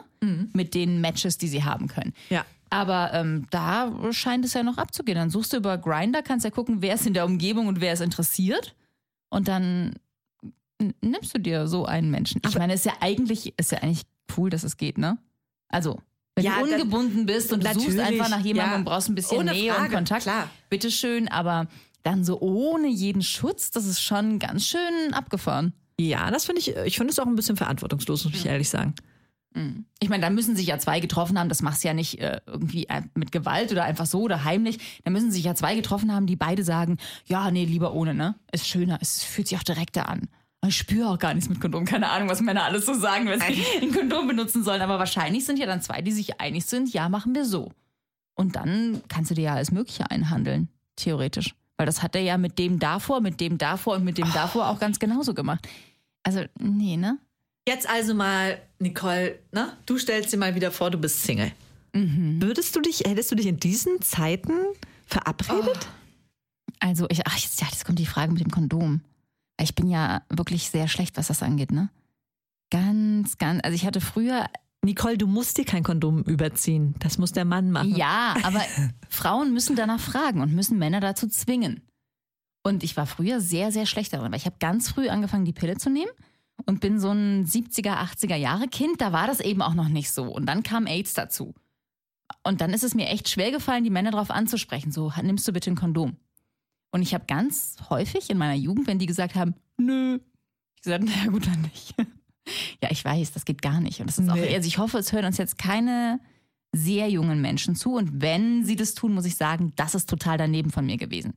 Mit 0.54 0.74
den 0.74 1.02
Matches, 1.02 1.38
die 1.38 1.48
sie 1.48 1.64
haben 1.64 1.88
können. 1.88 2.14
Ja. 2.32 2.44
Aber 2.72 3.12
ähm, 3.14 3.46
da 3.52 3.92
scheint 4.12 4.44
es 4.46 4.56
ja 4.56 4.64
noch 4.64 4.80
abzugehen. 4.80 5.20
Dann 5.20 5.30
suchst 5.30 5.54
du 5.54 5.58
über 5.58 5.78
Grinder, 5.78 6.24
kannst 6.24 6.44
ja 6.44 6.50
gucken, 6.50 6.82
wer 6.82 6.96
ist 6.96 7.06
in 7.06 7.14
der 7.14 7.26
Umgebung 7.26 7.68
und 7.68 7.82
wer 7.82 7.94
ist 7.94 8.02
interessiert. 8.02 8.74
Und 9.30 9.48
dann 9.48 9.94
nimmst 11.02 11.34
du 11.36 11.40
dir 11.40 11.68
so 11.68 11.86
einen 11.86 12.10
Menschen. 12.10 12.42
Ich 12.48 12.58
meine, 12.58 12.74
ist 12.74 12.86
ja 12.86 12.94
eigentlich, 13.02 13.54
ist 13.58 13.72
ja 13.72 13.80
eigentlich 13.80 14.04
cool, 14.38 14.50
dass 14.50 14.64
es 14.64 14.78
geht, 14.78 14.98
ne? 14.98 15.18
Also, 15.68 16.02
wenn 16.36 16.46
Ja, 16.46 16.60
du 16.60 16.72
ungebunden 16.72 17.26
bist 17.26 17.52
und 17.52 17.64
du 17.64 17.74
suchst 17.74 18.00
einfach 18.00 18.30
nach 18.30 18.40
jemandem 18.40 18.72
ja. 18.72 18.78
und 18.78 18.86
brauchst 18.86 19.10
ein 19.10 19.16
bisschen 19.16 19.46
Nähe 19.46 19.72
und 19.72 19.78
Frage, 19.78 19.96
Kontakt, 19.96 20.24
klar. 20.24 20.50
bitteschön, 20.70 21.28
aber 21.28 21.68
dann 22.04 22.24
so 22.24 22.40
ohne 22.40 22.88
jeden 22.88 23.22
Schutz, 23.22 23.72
das 23.72 23.86
ist 23.86 24.02
schon 24.02 24.40
ganz 24.40 24.66
schön 24.66 25.14
abgefahren. 25.14 25.74
Ja, 26.00 26.32
das 26.32 26.46
finde 26.46 26.62
ich, 26.62 26.76
ich 26.76 26.96
finde 26.96 27.12
es 27.12 27.20
auch 27.20 27.28
ein 27.28 27.36
bisschen 27.36 27.58
verantwortungslos, 27.58 28.24
muss 28.24 28.34
ich 28.34 28.46
ehrlich 28.46 28.70
sagen. 28.70 28.96
Ich 30.00 30.10
meine, 30.10 30.22
da 30.22 30.30
müssen 30.30 30.56
sich 30.56 30.68
ja 30.68 30.78
zwei 30.78 31.00
getroffen 31.00 31.38
haben, 31.38 31.50
das 31.50 31.62
machst 31.62 31.84
du 31.84 31.88
ja 31.88 31.94
nicht 31.94 32.20
äh, 32.20 32.40
irgendwie 32.46 32.86
äh, 32.88 33.02
mit 33.16 33.32
Gewalt 33.32 33.72
oder 33.72 33.84
einfach 33.84 34.06
so 34.06 34.22
oder 34.22 34.44
heimlich. 34.44 35.02
Da 35.04 35.12
müssen 35.12 35.32
sich 35.32 35.44
ja 35.44 35.56
zwei 35.56 35.76
getroffen 35.76 36.14
haben, 36.14 36.28
die 36.28 36.36
beide 36.36 36.64
sagen, 36.64 36.98
ja, 37.26 37.50
nee, 37.52 37.66
lieber 37.66 37.94
ohne, 37.94 38.14
ne? 38.14 38.36
Ist 38.52 38.68
schöner, 38.68 39.00
es 39.02 39.24
fühlt 39.24 39.48
sich 39.48 39.58
auch 39.58 39.64
direkter 39.64 40.08
an. 40.08 40.30
Ich 40.68 40.78
spüre 40.78 41.10
auch 41.10 41.20
gar 41.20 41.34
nichts 41.34 41.50
mit 41.50 41.62
Kondom. 41.62 41.86
Keine 41.86 42.10
Ahnung, 42.10 42.30
was 42.30 42.42
Männer 42.42 42.64
alles 42.64 42.86
so 42.86 42.94
sagen, 42.94 43.28
wenn 43.28 43.40
sie 43.40 43.64
ein 43.82 43.94
Kondom 43.94 44.28
benutzen 44.28 44.64
sollen. 44.64 44.82
Aber 44.82 45.00
wahrscheinlich 45.00 45.46
sind 45.46 45.58
ja 45.58 45.66
dann 45.66 45.82
zwei, 45.82 46.02
die 46.02 46.12
sich 46.12 46.40
einig 46.42 46.66
sind, 46.66 46.92
ja, 46.94 47.08
machen 47.08 47.34
wir 47.34 47.46
so. 47.46 47.72
Und 48.36 48.56
dann 48.56 49.02
kannst 49.08 49.32
du 49.32 49.36
dir 49.36 49.44
ja 49.44 49.54
alles 49.56 49.72
Mögliche 49.72 50.10
einhandeln, 50.12 50.70
theoretisch. 50.96 51.56
Weil 51.78 51.86
das 51.86 52.04
hat 52.04 52.16
er 52.16 52.22
ja 52.22 52.38
mit 52.38 52.60
dem 52.60 52.78
davor, 52.78 53.22
mit 53.22 53.40
dem 53.40 53.58
davor 53.58 53.96
und 53.96 54.04
mit 54.04 54.18
dem 54.18 54.32
davor 54.34 54.68
auch 54.70 54.80
ganz 54.80 55.00
genauso 55.00 55.34
gemacht. 55.34 55.68
Also, 56.24 56.44
nee, 56.60 56.98
ne? 56.98 57.18
Jetzt 57.68 57.90
also 57.90 58.14
mal, 58.14 58.60
Nicole, 58.80 59.40
ne? 59.54 59.74
du 59.86 59.98
stellst 59.98 60.34
dir 60.34 60.38
mal 60.38 60.56
wieder 60.56 60.72
vor, 60.72 60.92
du 60.92 60.98
bist 60.98 61.24
Single. 61.24 61.52
Würdest 61.94 62.76
du 62.76 62.82
dich, 62.82 63.02
hättest 63.06 63.32
du 63.32 63.36
dich 63.36 63.48
in 63.48 63.58
diesen 63.58 64.02
Zeiten 64.02 64.54
verabredet? 65.06 65.88
Also, 66.80 67.08
ich, 67.10 67.26
ach, 67.26 67.38
jetzt, 67.38 67.60
ja, 67.62 67.68
jetzt 67.70 67.86
kommt 67.86 68.00
die 68.00 68.06
Frage 68.06 68.32
mit 68.32 68.42
dem 68.42 68.52
Kondom. 68.52 69.02
Ich 69.60 69.76
bin 69.76 69.90
ja 69.90 70.22
wirklich 70.30 70.70
sehr 70.70 70.88
schlecht, 70.88 71.18
was 71.18 71.28
das 71.28 71.44
angeht, 71.44 71.72
ne? 71.72 71.90
Ganz, 72.72 73.38
ganz, 73.38 73.62
also 73.64 73.76
ich 73.76 73.86
hatte 73.86 74.00
früher, 74.00 74.46
Nicole, 74.84 75.18
du 75.18 75.28
musst 75.28 75.58
dir 75.58 75.66
kein 75.66 75.84
Kondom 75.84 76.24
überziehen. 76.24 76.96
Das 77.00 77.18
muss 77.18 77.32
der 77.32 77.46
Mann 77.46 77.72
machen. 77.72 77.96
ja, 77.96 78.36
aber 78.44 78.62
Frauen 79.10 79.54
müssen 79.54 79.76
danach 79.76 80.00
fragen 80.00 80.42
und 80.42 80.54
müssen 80.54 80.78
Männer 80.78 81.00
dazu 81.00 81.28
zwingen. 81.28 81.82
Und 82.64 82.84
ich 82.84 82.96
war 82.98 83.06
früher 83.06 83.42
sehr, 83.42 83.72
sehr 83.72 83.86
schlecht 83.86 84.14
darin, 84.14 84.32
weil 84.32 84.38
ich 84.38 84.46
habe 84.46 84.58
ganz 84.60 84.90
früh 84.90 85.10
angefangen, 85.10 85.46
die 85.46 85.54
Pille 85.54 85.78
zu 85.78 85.90
nehmen 85.90 86.12
und 86.66 86.82
bin 86.82 87.00
so 87.00 87.10
ein 87.10 87.46
70er, 87.46 87.98
80er 87.98 88.36
Jahre 88.36 88.68
Kind. 88.68 89.02
Da 89.02 89.12
war 89.12 89.28
das 89.28 89.40
eben 89.40 89.62
auch 89.62 89.74
noch 89.74 89.90
nicht 89.90 90.12
so. 90.12 90.26
Und 90.26 90.46
dann 90.46 90.64
kam 90.64 90.86
AIDS 90.86 91.14
dazu. 91.14 91.56
Und 92.44 92.62
dann 92.62 92.74
ist 92.74 92.84
es 92.84 92.96
mir 92.96 93.08
echt 93.08 93.30
schwer 93.30 93.52
gefallen, 93.52 93.84
die 93.84 93.90
Männer 93.90 94.12
darauf 94.12 94.30
anzusprechen. 94.30 94.92
So, 94.92 95.12
nimmst 95.22 95.48
du 95.48 95.54
bitte 95.54 95.72
ein 95.72 95.76
Kondom? 95.76 96.18
Und 96.92 97.02
ich 97.02 97.14
habe 97.14 97.26
ganz 97.28 97.76
häufig 97.90 98.30
in 98.30 98.38
meiner 98.38 98.56
Jugend, 98.56 98.88
wenn 98.88 99.00
die 99.00 99.06
gesagt 99.06 99.36
haben, 99.36 99.54
nö, 99.78 100.20
ich 100.76 100.82
gesagt, 100.84 101.04
naja 101.04 101.30
gut, 101.30 101.46
dann 101.48 101.62
nicht. 101.62 101.94
ja, 102.82 102.90
ich 102.90 103.04
weiß, 103.06 103.32
das 103.32 103.46
geht 103.46 103.62
gar 103.62 103.80
nicht. 103.82 104.00
Und 104.02 104.08
das 104.08 104.18
ist 104.18 104.30
auch, 104.30 104.36
Nee. 104.36 104.56
also 104.56 104.68
ich 104.68 104.78
hoffe, 104.78 104.98
es 104.98 105.12
hören 105.12 105.26
uns 105.26 105.38
jetzt 105.38 105.58
keine 105.58 106.20
sehr 106.74 107.10
jungen 107.10 107.42
Menschen 107.42 107.76
zu. 107.76 107.96
Und 107.96 108.22
wenn 108.22 108.64
sie 108.66 108.76
das 108.76 108.94
tun, 108.94 109.14
muss 109.14 109.26
ich 109.26 109.36
sagen, 109.36 109.74
das 109.76 109.96
ist 109.96 110.10
total 110.10 110.38
daneben 110.38 110.72
von 110.72 110.86
mir 110.86 110.98
gewesen. 110.98 111.34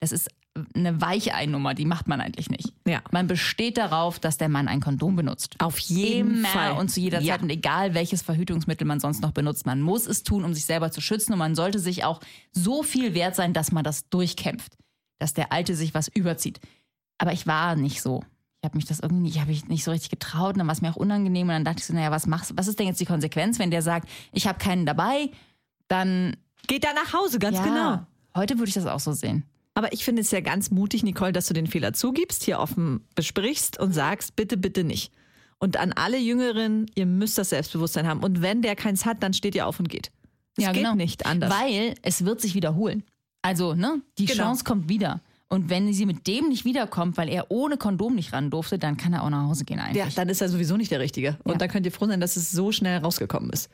Das 0.00 0.12
ist 0.12 0.28
eine 0.74 1.00
Weicheinnummer, 1.00 1.74
die 1.74 1.84
macht 1.84 2.08
man 2.08 2.20
eigentlich 2.20 2.50
nicht. 2.50 2.72
Ja. 2.86 3.02
Man 3.12 3.26
besteht 3.28 3.78
darauf, 3.78 4.18
dass 4.18 4.36
der 4.36 4.48
Mann 4.48 4.66
ein 4.66 4.80
Kondom 4.80 5.14
benutzt. 5.14 5.54
Auf 5.58 5.78
jeden 5.78 6.38
Immer 6.38 6.48
Fall. 6.48 6.72
und 6.72 6.90
zu 6.90 6.98
jeder 7.00 7.20
Ja. 7.20 7.34
Zeit 7.34 7.42
und 7.42 7.50
egal 7.50 7.94
welches 7.94 8.22
Verhütungsmittel 8.22 8.86
man 8.86 8.98
sonst 8.98 9.22
noch 9.22 9.30
benutzt. 9.30 9.64
Man 9.66 9.80
muss 9.80 10.06
es 10.06 10.24
tun, 10.24 10.44
um 10.44 10.52
sich 10.52 10.64
selber 10.64 10.90
zu 10.90 11.00
schützen 11.00 11.32
und 11.34 11.38
man 11.38 11.54
sollte 11.54 11.78
sich 11.78 12.02
auch 12.04 12.20
so 12.52 12.82
viel 12.82 13.14
wert 13.14 13.36
sein, 13.36 13.52
dass 13.52 13.70
man 13.70 13.84
das 13.84 14.08
durchkämpft, 14.08 14.76
dass 15.20 15.34
der 15.34 15.52
Alte 15.52 15.76
sich 15.76 15.94
was 15.94 16.08
überzieht. 16.08 16.60
Aber 17.18 17.32
ich 17.32 17.46
war 17.46 17.76
nicht 17.76 18.02
so. 18.02 18.24
Ich 18.60 18.66
habe 18.66 18.76
mich 18.76 18.84
das 18.84 19.00
irgendwie 19.00 19.22
nicht, 19.22 19.34
ich 19.36 19.40
habe 19.40 19.50
mich 19.50 19.68
nicht 19.68 19.84
so 19.84 19.90
richtig 19.90 20.10
getraut 20.10 20.54
und 20.54 20.58
dann 20.58 20.66
war 20.66 20.74
es 20.74 20.82
mir 20.82 20.90
auch 20.90 20.96
unangenehm 20.96 21.48
und 21.48 21.54
dann 21.54 21.64
dachte 21.64 21.78
ich 21.78 21.86
so, 21.86 21.94
naja, 21.94 22.10
was 22.10 22.26
machst 22.26 22.52
was 22.56 22.68
ist 22.68 22.78
denn 22.78 22.88
jetzt 22.88 23.00
die 23.00 23.06
Konsequenz, 23.06 23.58
wenn 23.58 23.70
der 23.70 23.80
sagt, 23.80 24.08
ich 24.32 24.46
habe 24.46 24.58
keinen 24.58 24.84
dabei, 24.84 25.30
dann 25.88 26.36
Geht 26.66 26.84
da 26.84 26.92
nach 26.92 27.12
Hause, 27.12 27.38
ganz 27.38 27.58
ja, 27.58 27.64
genau. 27.64 28.06
Heute 28.36 28.58
würde 28.58 28.68
ich 28.68 28.74
das 28.74 28.86
auch 28.86 29.00
so 29.00 29.12
sehen. 29.12 29.44
Aber 29.74 29.92
ich 29.92 30.04
finde 30.04 30.22
es 30.22 30.30
ja 30.30 30.40
ganz 30.40 30.70
mutig, 30.70 31.02
Nicole, 31.02 31.32
dass 31.32 31.46
du 31.46 31.54
den 31.54 31.66
Fehler 31.66 31.92
zugibst, 31.92 32.44
hier 32.44 32.58
offen 32.58 33.04
besprichst 33.14 33.78
und 33.78 33.92
sagst, 33.92 34.36
bitte, 34.36 34.56
bitte 34.56 34.84
nicht. 34.84 35.12
Und 35.58 35.76
an 35.76 35.92
alle 35.92 36.18
Jüngeren, 36.18 36.86
ihr 36.94 37.06
müsst 37.06 37.38
das 37.38 37.50
Selbstbewusstsein 37.50 38.06
haben. 38.06 38.22
Und 38.22 38.42
wenn 38.42 38.62
der 38.62 38.76
keins 38.76 39.04
hat, 39.04 39.22
dann 39.22 39.32
steht 39.32 39.54
ihr 39.54 39.66
auf 39.66 39.78
und 39.78 39.88
geht. 39.88 40.10
Es 40.56 40.64
ja, 40.64 40.72
geht 40.72 40.82
genau. 40.82 40.94
nicht 40.94 41.26
anders. 41.26 41.52
Weil 41.52 41.94
es 42.02 42.24
wird 42.24 42.40
sich 42.40 42.54
wiederholen. 42.54 43.04
Also, 43.42 43.74
ne, 43.74 44.02
die 44.18 44.26
Genau. 44.26 44.44
Chance 44.44 44.64
kommt 44.64 44.88
wieder. 44.88 45.20
Und 45.48 45.68
wenn 45.68 45.92
sie 45.92 46.06
mit 46.06 46.26
dem 46.28 46.48
nicht 46.48 46.64
wiederkommt, 46.64 47.16
weil 47.16 47.28
er 47.28 47.50
ohne 47.50 47.76
Kondom 47.76 48.14
nicht 48.14 48.32
ran 48.32 48.50
durfte, 48.50 48.78
dann 48.78 48.96
kann 48.96 49.12
er 49.12 49.24
auch 49.24 49.30
nach 49.30 49.48
Hause 49.48 49.64
gehen 49.64 49.80
eigentlich. 49.80 49.96
ja, 49.96 50.08
dann 50.14 50.28
ist 50.28 50.40
er 50.40 50.48
sowieso 50.48 50.76
nicht 50.76 50.92
der 50.92 51.00
Richtige. 51.00 51.38
Und 51.42 51.52
Ja. 51.52 51.58
da 51.58 51.68
könnt 51.68 51.86
ihr 51.86 51.92
froh 51.92 52.06
sein, 52.06 52.20
dass 52.20 52.36
es 52.36 52.50
so 52.52 52.70
schnell 52.70 52.98
rausgekommen 52.98 53.50
ist. 53.50 53.68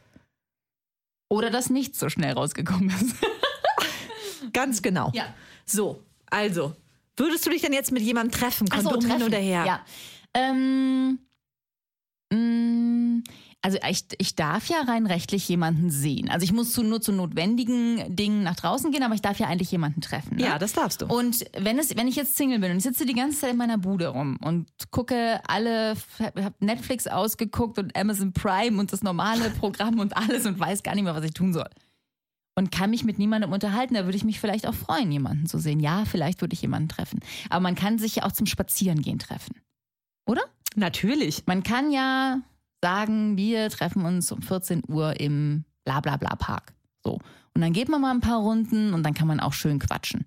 Oder 1.29 1.51
dass 1.51 1.69
nichts 1.69 1.99
so 1.99 2.09
schnell 2.09 2.33
rausgekommen 2.33 2.89
ist. 2.91 3.17
Ganz 4.53 4.81
genau. 4.81 5.11
Ja. 5.15 5.27
So, 5.67 6.03
also, 6.31 6.75
würdest 7.17 7.45
du 7.45 7.51
dich 7.51 7.61
denn 7.63 7.73
jetzt 7.73 7.93
mit 7.93 8.03
jemandem 8.03 8.33
treffen? 8.39 8.69
Ach 8.71 8.81
so, 8.81 8.91
Kondom 8.91 9.01
hin 9.11 9.19
treffen. 9.19 9.27
oder 9.35 9.39
her? 9.43 9.65
Ja. 9.67 9.85
Ähm, 10.35 11.19
mh, 12.33 12.39
Also 13.67 13.79
ich, 13.91 14.05
ich 14.19 14.37
darf 14.37 14.69
ja 14.69 14.83
rein 14.83 15.07
rechtlich 15.07 15.49
jemanden 15.49 15.91
sehen. 15.91 16.31
Also 16.31 16.45
ich 16.45 16.53
muss 16.53 16.71
zu, 16.71 16.85
nur 16.85 17.01
zu 17.01 17.11
notwendigen 17.11 18.15
Dingen 18.15 18.45
nach 18.45 18.55
draußen 18.55 18.93
gehen, 18.93 19.03
aber 19.03 19.15
ich 19.15 19.23
darf 19.23 19.41
ja 19.41 19.49
eigentlich 19.49 19.73
jemanden 19.73 20.01
treffen. 20.01 20.37
Ne? 20.37 20.45
Ja, 20.45 20.61
das 20.61 20.73
darfst 20.73 21.03
du. 21.03 21.07
Und 21.07 21.45
wenn 21.59 21.77
es, 21.81 21.97
wenn 21.97 22.07
ich 22.07 22.15
jetzt 22.15 22.37
Single 22.37 22.61
bin 22.61 22.71
und 22.71 22.77
ich 22.77 22.85
sitze 22.85 23.05
die 23.07 23.15
ganze 23.15 23.41
Zeit 23.41 23.51
in 23.51 23.57
meiner 23.57 23.77
Bude 23.77 24.07
rum 24.07 24.39
und 24.41 24.69
gucke 24.93 25.41
alle, 25.49 25.97
habe 26.21 26.55
Netflix 26.61 27.09
ausgeguckt 27.09 27.81
und 27.81 27.97
Amazon 27.97 28.33
Prime 28.33 28.79
und 28.79 28.93
das 28.93 29.03
normale 29.03 29.51
Programm 29.51 29.99
und 29.99 30.17
alles 30.17 30.47
und 30.47 30.61
weiß 30.61 30.85
gar 30.85 30.95
nicht 30.95 31.03
mehr, 31.03 31.17
was 31.17 31.25
ich 31.25 31.35
tun 31.35 31.53
soll. 31.53 31.69
Und 32.55 32.71
kann 32.71 32.91
mich 32.91 33.03
mit 33.03 33.19
niemandem 33.19 33.53
unterhalten, 33.53 33.95
da 33.95 34.05
würde 34.05 34.17
ich 34.17 34.23
mich 34.23 34.39
vielleicht 34.39 34.69
auch 34.69 34.75
freuen, 34.75 35.11
jemanden 35.11 35.47
zu 35.47 35.59
sehen. 35.59 35.81
Ja, 35.81 36.05
vielleicht 36.05 36.41
würde 36.41 36.55
ich 36.55 36.63
jemanden 36.63 36.89
treffen. 36.89 37.19
Aber 37.51 37.63
man 37.63 37.75
kann 37.75 37.99
sich 37.99 38.15
ja 38.15 38.27
auch 38.27 38.33
zum 38.33 38.47
Spazierengehen 38.47 39.19
treffen. 39.19 39.57
Oder? 40.25 40.43
Natürlich. 40.77 41.49
Man 41.49 41.65
kann 41.65 41.91
ja 41.91 42.43
sagen, 42.83 43.37
wir 43.37 43.69
treffen 43.71 44.05
uns 44.05 44.31
um 44.33 44.43
14 44.43 44.83
Uhr 44.89 45.19
im 45.21 45.65
Blablabla-Park. 45.85 46.73
So. 47.05 47.19
Und 47.55 47.61
dann 47.61 47.73
geht 47.73 47.89
man 47.89 48.01
mal 48.01 48.11
ein 48.11 48.21
paar 48.21 48.41
Runden 48.41 48.93
und 48.93 49.03
dann 49.03 49.15
kann 49.15 49.29
man 49.29 49.41
auch 49.41 49.53
schön 49.53 49.79
quatschen. 49.79 50.27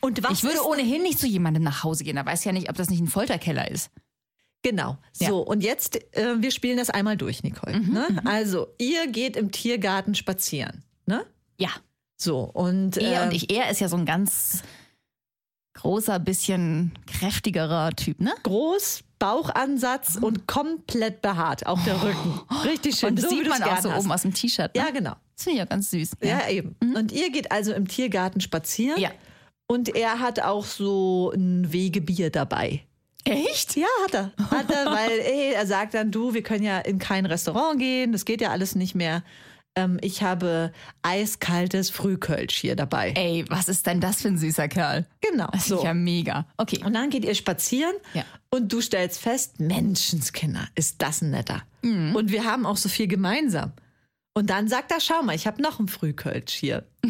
Und 0.00 0.22
was 0.22 0.32
ich 0.38 0.44
würde 0.44 0.64
ohnehin 0.64 1.02
nicht 1.02 1.18
zu 1.18 1.26
jemandem 1.26 1.64
nach 1.64 1.82
Hause 1.82 2.04
gehen. 2.04 2.16
Da 2.16 2.24
weiß 2.24 2.44
ja 2.44 2.52
nicht, 2.52 2.70
ob 2.70 2.76
das 2.76 2.88
nicht 2.88 3.00
ein 3.00 3.08
Folterkeller 3.08 3.68
ist. 3.70 3.90
Genau. 4.62 4.98
So, 5.12 5.24
Ja. 5.24 5.32
und 5.32 5.62
jetzt, 5.62 5.96
äh, 6.16 6.40
wir 6.40 6.50
spielen 6.50 6.78
das 6.78 6.90
einmal 6.90 7.16
durch, 7.16 7.42
Nicole. 7.42 7.80
Mhm, 7.80 7.92
ne? 7.92 8.22
Also, 8.24 8.68
ihr 8.78 9.06
geht 9.08 9.36
im 9.36 9.50
Tiergarten 9.50 10.14
spazieren. 10.14 10.82
Ne? 11.06 11.24
Ja. 11.58 11.70
So, 12.16 12.40
und. 12.40 12.96
Er 12.96 13.22
äh, 13.22 13.26
und 13.26 13.32
ich, 13.34 13.50
er 13.52 13.70
ist 13.70 13.80
ja 13.80 13.88
so 13.88 13.96
ein 13.96 14.04
ganz 14.04 14.62
großer, 15.78 16.18
bisschen 16.18 16.92
kräftigerer 17.06 17.90
Typ, 17.92 18.20
ne? 18.20 18.34
Groß, 18.42 19.04
Bauchansatz 19.18 20.18
und 20.20 20.46
komplett 20.46 21.22
behaart. 21.22 21.66
Auch 21.66 21.82
der 21.84 22.02
Rücken. 22.02 22.40
Richtig 22.64 22.96
schön. 22.96 23.10
Und 23.10 23.16
das 23.22 23.30
so, 23.30 23.36
sieht 23.36 23.48
man 23.48 23.62
auch 23.62 23.80
so 23.80 23.90
hast. 23.90 24.00
oben 24.00 24.12
aus 24.12 24.22
dem 24.22 24.34
T-Shirt. 24.34 24.74
Ne? 24.74 24.80
Ja, 24.80 24.90
genau. 24.90 25.14
Das 25.34 25.44
finde 25.44 25.58
ich 25.58 25.64
auch 25.64 25.68
ganz 25.68 25.90
süß. 25.90 26.10
Ja, 26.22 26.48
eben. 26.48 26.76
Und 26.80 27.12
ihr 27.12 27.30
geht 27.30 27.52
also 27.52 27.72
im 27.72 27.86
Tiergarten 27.86 28.40
spazieren. 28.40 29.00
Ja. 29.00 29.10
Und 29.68 29.94
er 29.94 30.18
hat 30.20 30.40
auch 30.40 30.64
so 30.64 31.30
ein 31.34 31.72
Wegebier 31.72 32.30
dabei. 32.30 32.82
Echt? 33.24 33.76
Ja, 33.76 33.86
hat 34.04 34.14
er. 34.14 34.32
Hat 34.50 34.70
er, 34.70 34.86
weil 34.86 35.10
ey, 35.10 35.52
er 35.52 35.66
sagt 35.66 35.94
dann, 35.94 36.10
du, 36.10 36.34
wir 36.34 36.42
können 36.42 36.64
ja 36.64 36.78
in 36.78 36.98
kein 36.98 37.26
Restaurant 37.26 37.78
gehen, 37.78 38.12
das 38.12 38.24
geht 38.24 38.40
ja 38.40 38.50
alles 38.50 38.74
nicht 38.74 38.94
mehr. 38.94 39.22
Ähm, 39.78 39.98
ich 40.02 40.22
habe 40.22 40.72
eiskaltes 41.02 41.90
Frühkölsch 41.90 42.56
hier 42.56 42.74
dabei. 42.74 43.12
Ey, 43.16 43.44
was 43.48 43.68
ist 43.68 43.86
denn 43.86 44.00
das 44.00 44.22
für 44.22 44.28
ein 44.28 44.38
süßer 44.38 44.66
Kerl? 44.68 45.06
Genau. 45.20 45.48
Das 45.52 45.66
So. 45.66 45.76
ist 45.78 45.84
ja 45.84 45.94
mega. 45.94 46.46
Okay. 46.56 46.80
Und 46.84 46.94
dann 46.94 47.10
geht 47.10 47.24
ihr 47.24 47.34
spazieren 47.34 47.94
Ja. 48.14 48.24
und 48.50 48.72
du 48.72 48.80
stellst 48.80 49.20
fest, 49.20 49.60
Menschenskinder, 49.60 50.66
ist 50.74 51.00
das 51.02 51.22
ein 51.22 51.30
netter. 51.30 51.62
Und 51.82 52.30
wir 52.32 52.44
haben 52.44 52.66
auch 52.66 52.76
so 52.76 52.88
viel 52.88 53.06
gemeinsam. 53.06 53.72
Und 54.34 54.50
dann 54.50 54.68
sagt 54.68 54.90
er, 54.92 55.00
schau 55.00 55.22
mal, 55.22 55.34
ich 55.34 55.46
habe 55.46 55.62
noch 55.62 55.78
ein 55.80 55.88
Frühkölsch 55.88 56.52
hier. 56.52 56.84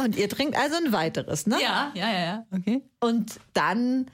und 0.00 0.16
ihr 0.16 0.28
trinkt 0.28 0.56
also 0.56 0.76
ein 0.76 0.92
weiteres, 0.92 1.46
ne? 1.46 1.58
Ja, 1.60 1.92
ja, 1.94 2.10
ja, 2.12 2.18
ja. 2.24 2.46
Okay. 2.52 2.82
Und 3.00 3.38
dann 3.52 4.06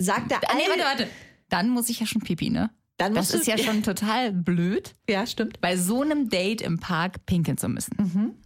sagt 0.00 0.32
er, 0.32 0.38
Ah, 0.48 0.54
nee, 0.54 0.62
"Ey, 0.62 0.68
warte, 0.70 0.82
warte. 0.84 1.08
Dann 1.48 1.68
muss 1.70 1.88
ich 1.88 2.00
ja 2.00 2.06
schon 2.06 2.22
pipi, 2.22 2.50
ne? 2.50 2.70
Dann 2.96 3.14
Das 3.14 3.32
ist 3.34 3.46
ja 3.46 3.58
schon 3.58 3.82
total 3.82 4.32
blöd, 4.32 4.94
Ja, 5.08 5.26
stimmt. 5.26 5.60
bei 5.60 5.76
so 5.76 6.02
einem 6.02 6.28
Date 6.28 6.60
im 6.62 6.78
Park 6.78 7.26
pinkeln 7.26 7.58
zu 7.58 7.68
müssen. 7.68 8.36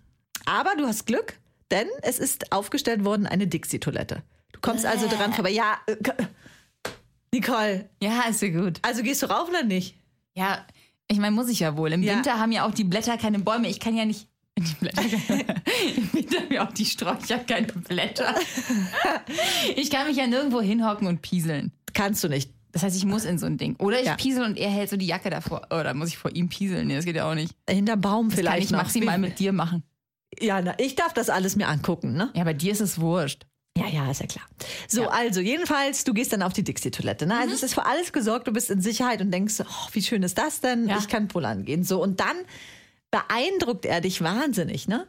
Aber 0.47 0.71
du 0.76 0.87
hast 0.87 1.07
Glück, 1.07 1.35
denn 1.71 1.87
es 2.02 2.19
ist 2.19 2.52
aufgestellt 2.52 3.05
worden 3.05 3.26
eine 3.26 3.47
Dixie-Toilette. 3.47 4.23
Du 4.52 4.61
kommst 4.61 4.87
also 4.87 5.07
dran 5.09 5.33
vorbei. 5.35 5.50
Ja, 5.50 5.76
äh, 5.87 5.97
Nicole, 7.33 7.88
Ja, 8.02 8.23
ist 8.28 8.40
ja 8.43 8.49
gut. 8.49 8.78
also 8.83 9.02
gehst 9.02 9.23
du 9.23 9.26
rauf 9.26 9.49
oder 9.49 9.62
nicht? 9.62 9.95
Ja, 10.35 10.64
ich 11.09 11.19
meine, 11.19 11.35
muss 11.35 11.49
ich 11.49 11.61
ja 11.61 11.76
wohl. 11.76 11.93
Im 11.93 12.02
Ja. 12.02 12.14
Winter 12.17 12.38
haben 12.38 12.52
ja 12.52 12.67
auch 12.67 12.73
die 12.73 12.85
Blätter 12.85 13.19
keine 13.19 13.38
Bäume. 13.40 13.69
Ich 13.69 13.81
kann 13.81 13.97
ja 13.97 14.05
nicht. 14.05 14.28
Die 14.59 14.75
Blätter. 14.81 15.02
Im 15.97 16.12
Winter 16.12 16.40
haben 16.40 16.52
ja 16.52 16.67
auch 16.67 16.73
die 16.73 16.85
Sträucher 16.85 17.38
keine 17.38 17.67
Blätter. 17.69 18.35
Ich 19.76 19.90
kann 19.90 20.07
mich 20.09 20.17
ja 20.17 20.26
nirgendwo 20.26 20.61
hinhocken 20.61 21.07
und 21.07 21.23
pieseln. 21.23 21.71
Kannst 21.93 22.25
du 22.25 22.28
nicht. 22.28 22.50
Das 22.78 22.85
heißt, 22.85 22.97
ich 22.97 23.04
muss 23.04 23.25
in 23.25 23.38
so 23.38 23.47
ein 23.47 23.58
Ding. 23.58 23.75
Oder 23.78 23.99
ich 24.00 24.06
Ja. 24.06 24.14
piesel 24.14 24.44
und 24.44 24.56
er 24.56 24.70
hält 24.70 24.88
so 24.90 24.97
die 24.97 25.06
Jacke 25.06 25.30
davor. 25.30 25.62
Oder 25.70 25.94
muss 25.94 26.08
ich 26.08 26.16
vor 26.18 26.30
ihm 26.35 26.49
pieseln? 26.49 26.87
Nee, 26.87 26.94
das 26.97 27.04
geht 27.04 27.16
ja 27.16 27.28
auch 27.30 27.35
nicht. 27.35 27.54
Hinterm 27.68 28.00
Baum 28.00 28.28
Das 28.28 28.38
vielleicht 28.38 28.54
kann 28.56 28.62
ich 28.64 28.70
noch. 28.70 28.78
maximal 28.82 29.18
mit 29.18 29.38
dir 29.38 29.52
machen. 29.52 29.82
Ja, 30.40 30.61
na, 30.62 30.75
ich 30.78 30.94
darf 30.94 31.12
das 31.12 31.28
alles 31.30 31.56
mir 31.56 31.66
angucken, 31.68 32.12
ne? 32.12 32.30
Ja, 32.35 32.44
bei 32.44 32.54
dir 32.54 32.70
ist 32.73 32.80
es 32.80 33.00
wurscht. 33.00 33.47
Ja, 33.76 33.87
ja, 33.88 34.11
ist 34.11 34.20
ja 34.20 34.26
klar. 34.26 34.44
So, 34.88 35.02
Ja. 35.02 35.08
also 35.11 35.40
jedenfalls, 35.40 36.04
du 36.04 36.12
gehst 36.14 36.32
dann 36.32 36.42
auf 36.42 36.52
die 36.52 36.64
Dixie-Toilette. 36.64 37.26
Ne? 37.26 37.37
Also 37.38 37.54
es 37.54 37.62
ist 37.62 37.75
für 37.75 37.87
alles 37.87 38.12
gesorgt, 38.12 38.47
du 38.47 38.52
bist 38.52 38.70
in 38.70 38.80
Sicherheit 38.80 39.20
und 39.20 39.30
denkst, 39.32 39.54
oh, 39.61 39.88
wie 39.92 40.02
schön 40.02 40.23
ist 40.23 40.37
das 40.38 40.61
denn? 40.61 40.88
Ja. 40.88 40.99
Ich 40.99 41.08
kann 41.08 41.28
pullern 41.28 41.64
gehen. 41.64 41.82
So, 41.85 42.02
und 42.02 42.20
dann 42.20 42.37
beeindruckt 43.11 43.87
er 43.87 44.00
dich 44.00 44.20
wahnsinnig, 44.23 44.88
ne? 44.88 45.06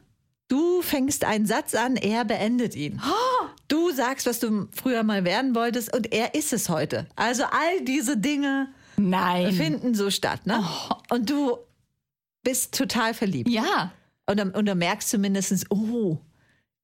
Du 0.49 0.81
fängst 0.81 1.23
einen 1.25 1.45
Satz 1.45 1.75
an, 1.75 1.95
er 1.95 2.25
beendet 2.25 2.75
ihn. 2.75 2.99
Du 3.67 3.91
sagst, 3.91 4.25
was 4.25 4.39
du 4.39 4.67
früher 4.75 5.03
mal 5.03 5.23
werden 5.23 5.53
wolltest 5.53 5.95
und 5.95 6.11
er 6.11 6.33
ist 6.33 6.53
es 6.53 6.69
heute. 6.69 7.07
Also 7.15 7.43
all 7.43 7.81
diese 7.85 8.17
Dinge 8.17 8.67
Nein. 8.97 9.53
finden 9.53 9.93
so 9.93 10.09
statt, 10.09 10.47
ne? 10.47 10.63
Und 11.09 11.29
du 11.29 11.57
bist 12.43 12.75
total 12.75 13.13
verliebt. 13.13 13.47
Ja. 13.47 13.91
Und 14.25 14.39
dann, 14.39 14.49
und 14.51 14.65
dann 14.65 14.79
merkst 14.79 15.13
du 15.13 15.19
mindestens, 15.19 15.69
oh, 15.69 16.17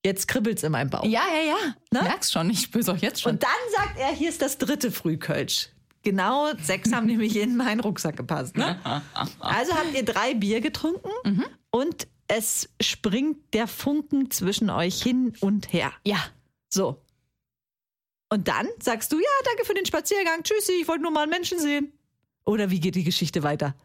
jetzt 0.06 0.28
kribbelt's 0.28 0.62
in 0.62 0.72
meinem 0.72 0.92
Bauch. 0.92 1.04
Ja, 1.04 1.24
ja, 1.34 1.50
ja. 1.50 1.76
Ne? 1.92 2.08
Merkst 2.08 2.32
schon, 2.32 2.52
ich 2.52 2.62
spür's 2.62 2.88
auch 2.88 2.98
jetzt 2.98 3.22
schon. 3.22 3.34
Und 3.34 3.44
dann 3.44 3.50
sagt 3.76 3.98
er, 4.00 4.10
hier 4.10 4.30
ist 4.30 4.44
das 4.44 4.60
dritte 4.60 4.92
Frühkölsch. 4.92 5.70
Genau, 6.04 6.52
sechs 6.62 6.94
haben 6.94 7.06
nämlich 7.08 7.36
in 7.36 7.58
meinen 7.58 7.80
Rucksack 7.80 8.16
gepasst. 8.16 8.56
Ne? 8.56 8.80
Also 9.40 9.74
habt 9.74 9.94
ihr 9.96 10.06
drei 10.06 10.36
Bier 10.36 10.62
getrunken 10.62 11.10
und 11.72 12.08
es 12.28 12.70
springt 12.82 13.54
der 13.54 13.68
Funken 13.68 14.32
zwischen 14.32 14.70
euch 14.70 15.02
hin 15.02 15.34
und 15.42 15.72
her. 15.74 15.92
ja. 16.04 16.18
So. 16.70 17.02
Und 18.30 18.48
dann 18.50 18.68
sagst 18.82 19.12
du, 19.14 19.18
ja, 19.18 19.30
danke 19.46 19.64
für 19.66 19.76
den 19.76 19.86
Spaziergang, 19.86 20.44
tschüssi, 20.44 20.74
ich 20.82 20.88
wollte 20.88 21.04
nur 21.04 21.12
mal 21.12 21.22
einen 21.22 21.30
Menschen 21.30 21.60
sehen. 21.60 21.94
Oder 22.44 22.70
wie 22.70 22.80
geht 22.80 22.96
die 22.96 23.04
Geschichte 23.04 23.44
weiter? 23.44 23.76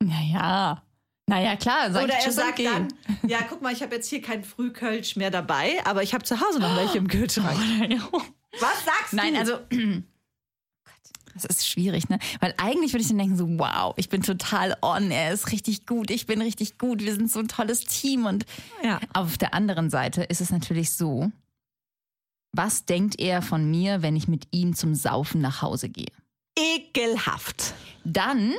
Naja. 0.00 0.84
Naja, 1.26 1.56
klar. 1.56 1.90
Sag 1.92 2.04
Oder 2.04 2.18
ich 2.18 2.26
er 2.26 2.32
sagt 2.32 2.58
dann, 2.58 2.88
ja, 3.26 3.38
guck 3.48 3.62
mal, 3.62 3.72
ich 3.72 3.82
habe 3.82 3.94
jetzt 3.96 4.08
hier 4.08 4.20
kein 4.20 4.44
Frühkölsch 4.44 5.16
mehr 5.16 5.30
dabei, 5.30 5.84
aber 5.84 6.02
ich 6.02 6.12
habe 6.14 6.24
zu 6.24 6.40
Hause 6.40 6.60
noch 6.60 6.76
welche 6.76 6.98
im 6.98 7.08
Kühlschrank. 7.08 7.58
Was 8.60 8.84
sagst 8.84 9.12
Nein, 9.12 9.34
du? 9.34 9.40
also. 9.40 9.58
Das 11.34 11.44
ist 11.44 11.66
schwierig, 11.68 12.08
ne? 12.08 12.18
Weil 12.40 12.54
eigentlich 12.58 12.92
würde 12.92 13.02
ich 13.02 13.08
dann 13.08 13.18
denken, 13.18 13.36
so, 13.36 13.46
wow, 13.58 13.94
ich 13.96 14.08
bin 14.08 14.22
total 14.22 14.76
on, 14.82 15.10
er 15.10 15.32
ist 15.32 15.52
richtig 15.52 15.86
gut, 15.86 16.10
ich 16.10 16.26
bin 16.26 16.40
richtig 16.42 16.78
gut, 16.78 17.00
wir 17.02 17.14
sind 17.14 17.30
so 17.30 17.38
ein 17.40 17.48
tolles 17.48 17.84
Team. 17.84 18.26
Und 18.26 18.46
Ja. 18.82 19.00
auf 19.14 19.38
der 19.38 19.54
anderen 19.54 19.90
Seite 19.90 20.22
ist 20.24 20.40
es 20.40 20.50
natürlich 20.50 20.92
so, 20.92 21.30
was 22.52 22.84
denkt 22.84 23.20
er 23.20 23.42
von 23.42 23.70
mir, 23.70 24.02
wenn 24.02 24.16
ich 24.16 24.26
mit 24.28 24.48
ihm 24.50 24.74
zum 24.74 24.94
Saufen 24.94 25.40
nach 25.40 25.62
Hause 25.62 25.88
gehe? 25.88 26.10
Ekelhaft. 26.58 27.74
Dann 28.04 28.54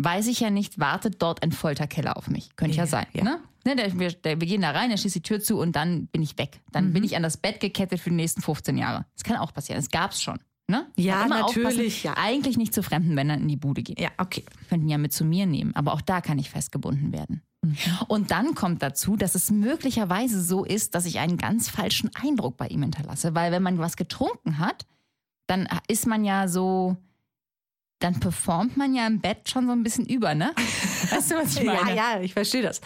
weiß 0.00 0.28
ich 0.28 0.40
ja 0.40 0.50
nicht, 0.50 0.78
wartet 0.78 1.20
dort 1.20 1.42
ein 1.42 1.50
Folterkeller 1.52 2.16
auf 2.16 2.28
mich. 2.28 2.54
Könnte 2.56 2.76
ja, 2.76 2.84
Ja, 2.84 2.86
sein. 2.86 3.06
ja. 3.12 3.24
Ne? 3.24 3.40
Ne, 3.64 3.74
der, 3.76 3.98
wir, 3.98 4.12
der, 4.12 4.40
wir 4.40 4.46
gehen 4.46 4.62
da 4.62 4.70
rein, 4.70 4.90
er 4.92 4.96
schließt 4.96 5.16
die 5.16 5.22
Tür 5.22 5.40
zu 5.40 5.58
und 5.58 5.72
dann 5.74 6.06
bin 6.06 6.22
ich 6.22 6.38
weg. 6.38 6.60
Dann 6.70 6.88
Mhm. 6.90 6.92
bin 6.94 7.04
ich 7.04 7.16
an 7.16 7.22
das 7.24 7.36
Bett 7.36 7.58
gekettet 7.60 7.98
für 8.00 8.10
die 8.10 8.16
nächsten 8.16 8.40
15 8.40 8.78
Jahre. 8.78 9.04
Das 9.14 9.24
kann 9.24 9.36
auch 9.36 9.52
passieren. 9.52 9.80
Das 9.80 9.90
gab's 9.90 10.22
schon. 10.22 10.38
Ne? 10.70 10.86
Ja, 10.96 11.26
natürlich, 11.26 12.02
ja. 12.02 12.14
Eigentlich 12.18 12.58
nicht 12.58 12.74
zu 12.74 12.82
fremden 12.82 13.14
Männern 13.14 13.40
in 13.40 13.48
die 13.48 13.56
Bude 13.56 13.82
gehen. 13.82 13.96
Ja, 13.98 14.10
okay. 14.18 14.44
Könnten 14.68 14.88
ja 14.90 14.98
mit 14.98 15.14
zu 15.14 15.24
mir 15.24 15.46
nehmen, 15.46 15.74
aber 15.74 15.94
auch 15.94 16.02
da 16.02 16.20
kann 16.20 16.38
ich 16.38 16.50
festgebunden 16.50 17.10
werden. 17.10 17.42
Mhm. 17.62 17.76
Und 18.06 18.30
dann 18.30 18.54
kommt 18.54 18.82
dazu, 18.82 19.16
dass 19.16 19.34
es 19.34 19.50
möglicherweise 19.50 20.42
so 20.42 20.64
ist, 20.64 20.94
dass 20.94 21.06
ich 21.06 21.20
einen 21.20 21.38
ganz 21.38 21.70
falschen 21.70 22.10
Eindruck 22.14 22.58
bei 22.58 22.66
ihm 22.66 22.82
hinterlasse. 22.82 23.34
Weil 23.34 23.50
wenn 23.50 23.62
man 23.62 23.78
was 23.78 23.96
getrunken 23.96 24.58
hat, 24.58 24.84
dann 25.46 25.66
ist 25.88 26.06
man 26.06 26.24
ja 26.24 26.48
so, 26.48 26.98
dann 28.00 28.20
performt 28.20 28.76
man 28.76 28.94
ja 28.94 29.06
im 29.06 29.20
Bett 29.20 29.48
schon 29.50 29.66
so 29.66 29.72
ein 29.72 29.82
bisschen 29.82 30.06
über, 30.06 30.34
ne? 30.34 30.52
Weißt 31.10 31.30
du, 31.32 31.34
was 31.36 31.56
ich 31.56 31.64
meine? 31.64 31.90
Ja, 31.96 32.14
ja, 32.16 32.20
ich 32.20 32.32
verstehe 32.32 32.62
das. 32.62 32.80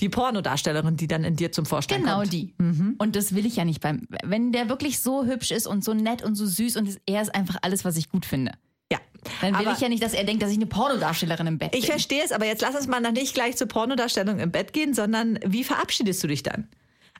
Die 0.00 0.08
Pornodarstellerin, 0.08 0.96
die 0.96 1.08
dann 1.08 1.24
in 1.24 1.36
dir 1.36 1.50
zum 1.52 1.66
Vorschein 1.66 2.02
Genau 2.02 2.18
kommt. 2.20 2.32
die. 2.32 2.54
Und 2.98 3.16
das 3.16 3.34
will 3.34 3.46
ich 3.46 3.56
ja 3.56 3.64
nicht 3.64 3.80
beim. 3.80 4.06
Wenn 4.22 4.52
der 4.52 4.68
wirklich 4.68 5.00
so 5.00 5.24
hübsch 5.24 5.50
ist 5.50 5.66
und 5.66 5.82
so 5.84 5.92
nett 5.94 6.22
und 6.22 6.34
so 6.36 6.46
süß 6.46 6.76
und 6.76 6.88
er 7.06 7.22
ist 7.22 7.34
einfach 7.34 7.56
alles, 7.62 7.84
was 7.84 7.96
ich 7.96 8.08
gut 8.10 8.26
finde, 8.26 8.52
Ja. 8.92 8.98
dann 9.40 9.58
will 9.58 9.66
Aber 9.66 9.72
ich 9.76 9.80
ja 9.80 9.88
nicht, 9.88 10.02
dass 10.02 10.14
er 10.14 10.24
denkt, 10.24 10.42
dass 10.42 10.50
ich 10.50 10.56
eine 10.56 10.66
Pornodarstellerin 10.66 11.46
im 11.48 11.58
Bett 11.58 11.74
Ich 11.74 11.82
bin. 11.82 11.90
verstehe 11.90 12.22
es, 12.24 12.30
aber 12.32 12.46
jetzt 12.46 12.62
lass 12.62 12.74
uns 12.76 12.86
mal 12.86 13.00
noch 13.00 13.12
nicht 13.12 13.34
gleich 13.34 13.56
zur 13.56 13.66
Pornodarstellung 13.66 14.38
im 14.38 14.52
Bett 14.52 14.72
gehen, 14.72 14.94
sondern 14.94 15.38
wie 15.44 15.64
verabschiedest 15.64 16.22
du 16.22 16.28
dich 16.28 16.42
dann? 16.44 16.68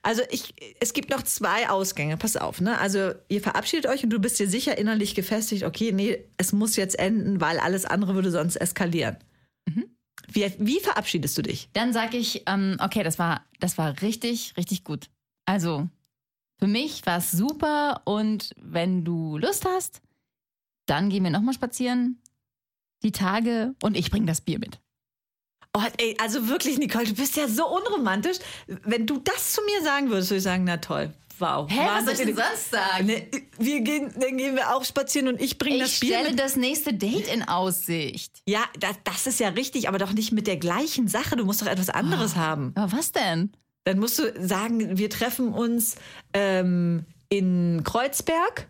Also 0.04 0.22
ich, 0.30 0.54
es 0.80 0.92
gibt 0.92 1.10
noch 1.10 1.22
zwei 1.22 1.68
Ausgänge, 1.68 2.16
pass 2.16 2.36
auf, 2.36 2.60
ne? 2.60 2.78
Also 2.78 3.12
ihr 3.28 3.40
verabschiedet 3.40 3.86
euch 3.86 4.04
und 4.04 4.10
du 4.10 4.18
bist 4.18 4.38
dir 4.38 4.48
sicher 4.48 4.76
innerlich 4.78 5.14
gefestigt, 5.14 5.64
okay, 5.64 5.92
nee, 5.92 6.24
es 6.36 6.52
muss 6.52 6.76
jetzt 6.76 6.98
enden, 6.98 7.40
weil 7.40 7.58
alles 7.58 7.86
andere 7.86 8.14
würde 8.14 8.30
sonst 8.30 8.56
eskalieren. 8.56 9.16
Wie, 10.28 10.52
wie 10.58 10.80
verabschiedest 10.80 11.36
du 11.38 11.42
dich? 11.42 11.68
Dann 11.72 11.92
sage 11.92 12.16
ich, 12.16 12.42
ähm, 12.46 12.76
okay, 12.80 13.02
das 13.02 13.18
war, 13.18 13.44
das 13.60 13.78
war 13.78 14.00
richtig, 14.02 14.54
richtig 14.56 14.84
gut. 14.84 15.10
Also, 15.44 15.88
für 16.58 16.66
mich 16.66 17.04
war 17.06 17.18
es 17.18 17.30
super 17.30 18.02
und 18.04 18.50
wenn 18.60 19.04
du 19.04 19.38
Lust 19.38 19.64
hast, 19.66 20.00
dann 20.86 21.10
gehen 21.10 21.24
wir 21.24 21.30
nochmal 21.30 21.54
spazieren. 21.54 22.20
die 23.02 23.12
Tage 23.12 23.74
und 23.82 23.96
ich 23.96 24.10
bringe 24.10 24.26
das 24.26 24.40
Bier 24.40 24.58
mit. 24.58 24.80
Oh, 25.76 25.82
ey, 25.98 26.16
also 26.20 26.48
wirklich, 26.48 26.78
Nicole, 26.78 27.04
du 27.04 27.14
bist 27.14 27.36
ja 27.36 27.48
so 27.48 27.66
unromantisch. 27.66 28.38
Wenn 28.66 29.06
du 29.06 29.18
das 29.18 29.52
zu 29.52 29.60
mir 29.62 29.82
sagen 29.82 30.08
würdest, 30.08 30.30
würde 30.30 30.38
ich 30.38 30.44
sagen, 30.44 30.64
na 30.64 30.76
toll. 30.76 31.12
Wow. 31.40 31.68
Hä, 31.68 31.80
was 31.86 32.04
soll 32.04 32.12
ich 32.12 32.18
denn 32.20 32.36
sonst 32.36 32.70
sagen? 32.70 33.06
Ne, 33.06 33.26
wir 33.58 33.80
gehen, 33.80 34.12
dann 34.16 34.36
gehen 34.36 34.54
wir 34.54 34.72
auch 34.72 34.84
spazieren 34.84 35.26
und 35.26 35.40
ich 35.40 35.58
bringe 35.58 35.76
Ich 35.78 35.82
das 35.82 36.00
Bier 36.00 36.14
stelle 36.14 36.30
mit. 36.30 36.38
das 36.38 36.54
nächste 36.54 36.94
Date 36.94 37.26
in 37.26 37.42
Aussicht. 37.42 38.40
Ja, 38.46 38.60
das, 38.78 38.96
das 39.02 39.26
ist 39.26 39.40
ja 39.40 39.48
richtig, 39.48 39.88
aber 39.88 39.98
doch 39.98 40.12
nicht 40.12 40.30
mit 40.30 40.46
der 40.46 40.58
gleichen 40.58 41.08
Sache. 41.08 41.34
Du 41.34 41.44
musst 41.44 41.60
doch 41.60 41.66
etwas 41.66 41.90
anderes 41.90 42.36
haben. 42.36 42.70
Aber 42.76 42.92
was 42.92 43.10
denn? 43.10 43.50
Dann 43.82 43.98
musst 43.98 44.20
du 44.20 44.32
sagen, 44.46 44.96
wir 44.96 45.10
treffen 45.10 45.52
uns 45.52 45.96
ähm, 46.34 47.04
in 47.30 47.82
Kreuzberg 47.82 48.68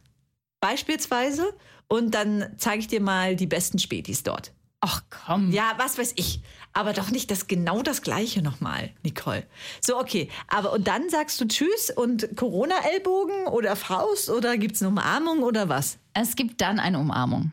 beispielsweise 0.60 1.52
und 1.88 2.14
dann 2.14 2.54
zeige 2.56 2.80
ich 2.80 2.88
dir 2.88 3.02
mal 3.02 3.36
die 3.36 3.46
besten 3.46 3.78
Spätis 3.78 4.22
dort. 4.22 4.52
Ach 4.86 5.02
komm. 5.08 5.50
Ja, 5.50 5.72
was 5.78 5.96
weiß 5.96 6.12
ich. 6.16 6.42
Aber 6.74 6.92
doch 6.92 7.10
nicht 7.10 7.30
das 7.30 7.46
genau 7.46 7.80
das 7.80 8.02
gleiche 8.02 8.42
nochmal, 8.42 8.90
Nicole. 9.02 9.46
So, 9.80 9.98
okay. 9.98 10.28
Aber 10.48 10.72
und 10.74 10.86
dann 10.86 11.08
sagst 11.08 11.40
du 11.40 11.46
Tschüss 11.48 11.88
und 11.90 12.36
Corona-Ellbogen 12.36 13.46
oder 13.46 13.76
Faust 13.76 14.28
oder 14.28 14.58
gibt's 14.58 14.82
eine 14.82 14.90
Umarmung 14.90 15.42
oder 15.42 15.70
was? 15.70 15.96
Es 16.12 16.36
gibt 16.36 16.60
dann 16.60 16.78
eine 16.80 16.98
Umarmung. 16.98 17.52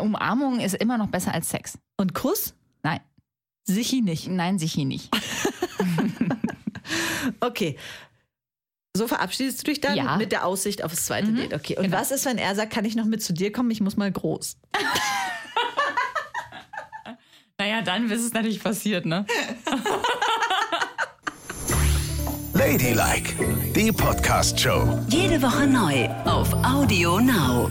Umarmung 0.00 0.60
ist 0.60 0.76
immer 0.76 0.96
noch 0.96 1.08
besser 1.08 1.34
als 1.34 1.50
Sex. 1.50 1.76
Und 1.98 2.14
Kuss? 2.14 2.54
Nein, 2.82 3.00
Sichi 3.68 4.00
nicht. 4.00 4.26
nein, 4.28 4.58
sicher 4.58 4.84
nicht. 4.86 5.10
Okay. 7.40 7.76
So 8.96 9.06
verabschiedest 9.06 9.60
du 9.60 9.70
dich 9.70 9.80
dann 9.80 9.96
Ja. 9.96 10.12
Mhm. 10.12 10.18
mit 10.18 10.32
der 10.32 10.44
Aussicht 10.44 10.82
auf 10.82 10.90
das 10.90 11.04
zweite 11.06 11.32
Date. 11.32 11.54
Okay. 11.54 11.78
Und 11.78 11.92
was 11.92 12.10
ist, 12.10 12.24
wenn 12.26 12.38
er 12.38 12.54
sagt, 12.56 12.72
kann 12.72 12.84
ich 12.84 12.96
noch 12.96 13.04
mit 13.04 13.22
zu 13.22 13.32
dir 13.32 13.52
kommen? 13.52 13.70
Ich 13.70 13.80
muss 13.80 13.96
mal 13.96 14.10
groß. 14.10 14.56
Naja, 17.60 17.82
dann 17.82 18.10
ist 18.10 18.24
es 18.24 18.32
natürlich 18.32 18.62
passiert, 18.62 19.04
ne? 19.04 19.26
Ladylike, 22.54 23.34
die 23.76 23.92
Podcast-Show. 23.92 25.00
Jede 25.08 25.42
Woche 25.42 25.66
neu 25.66 26.08
auf 26.24 26.54
Audio 26.64 27.20
Now. 27.20 27.70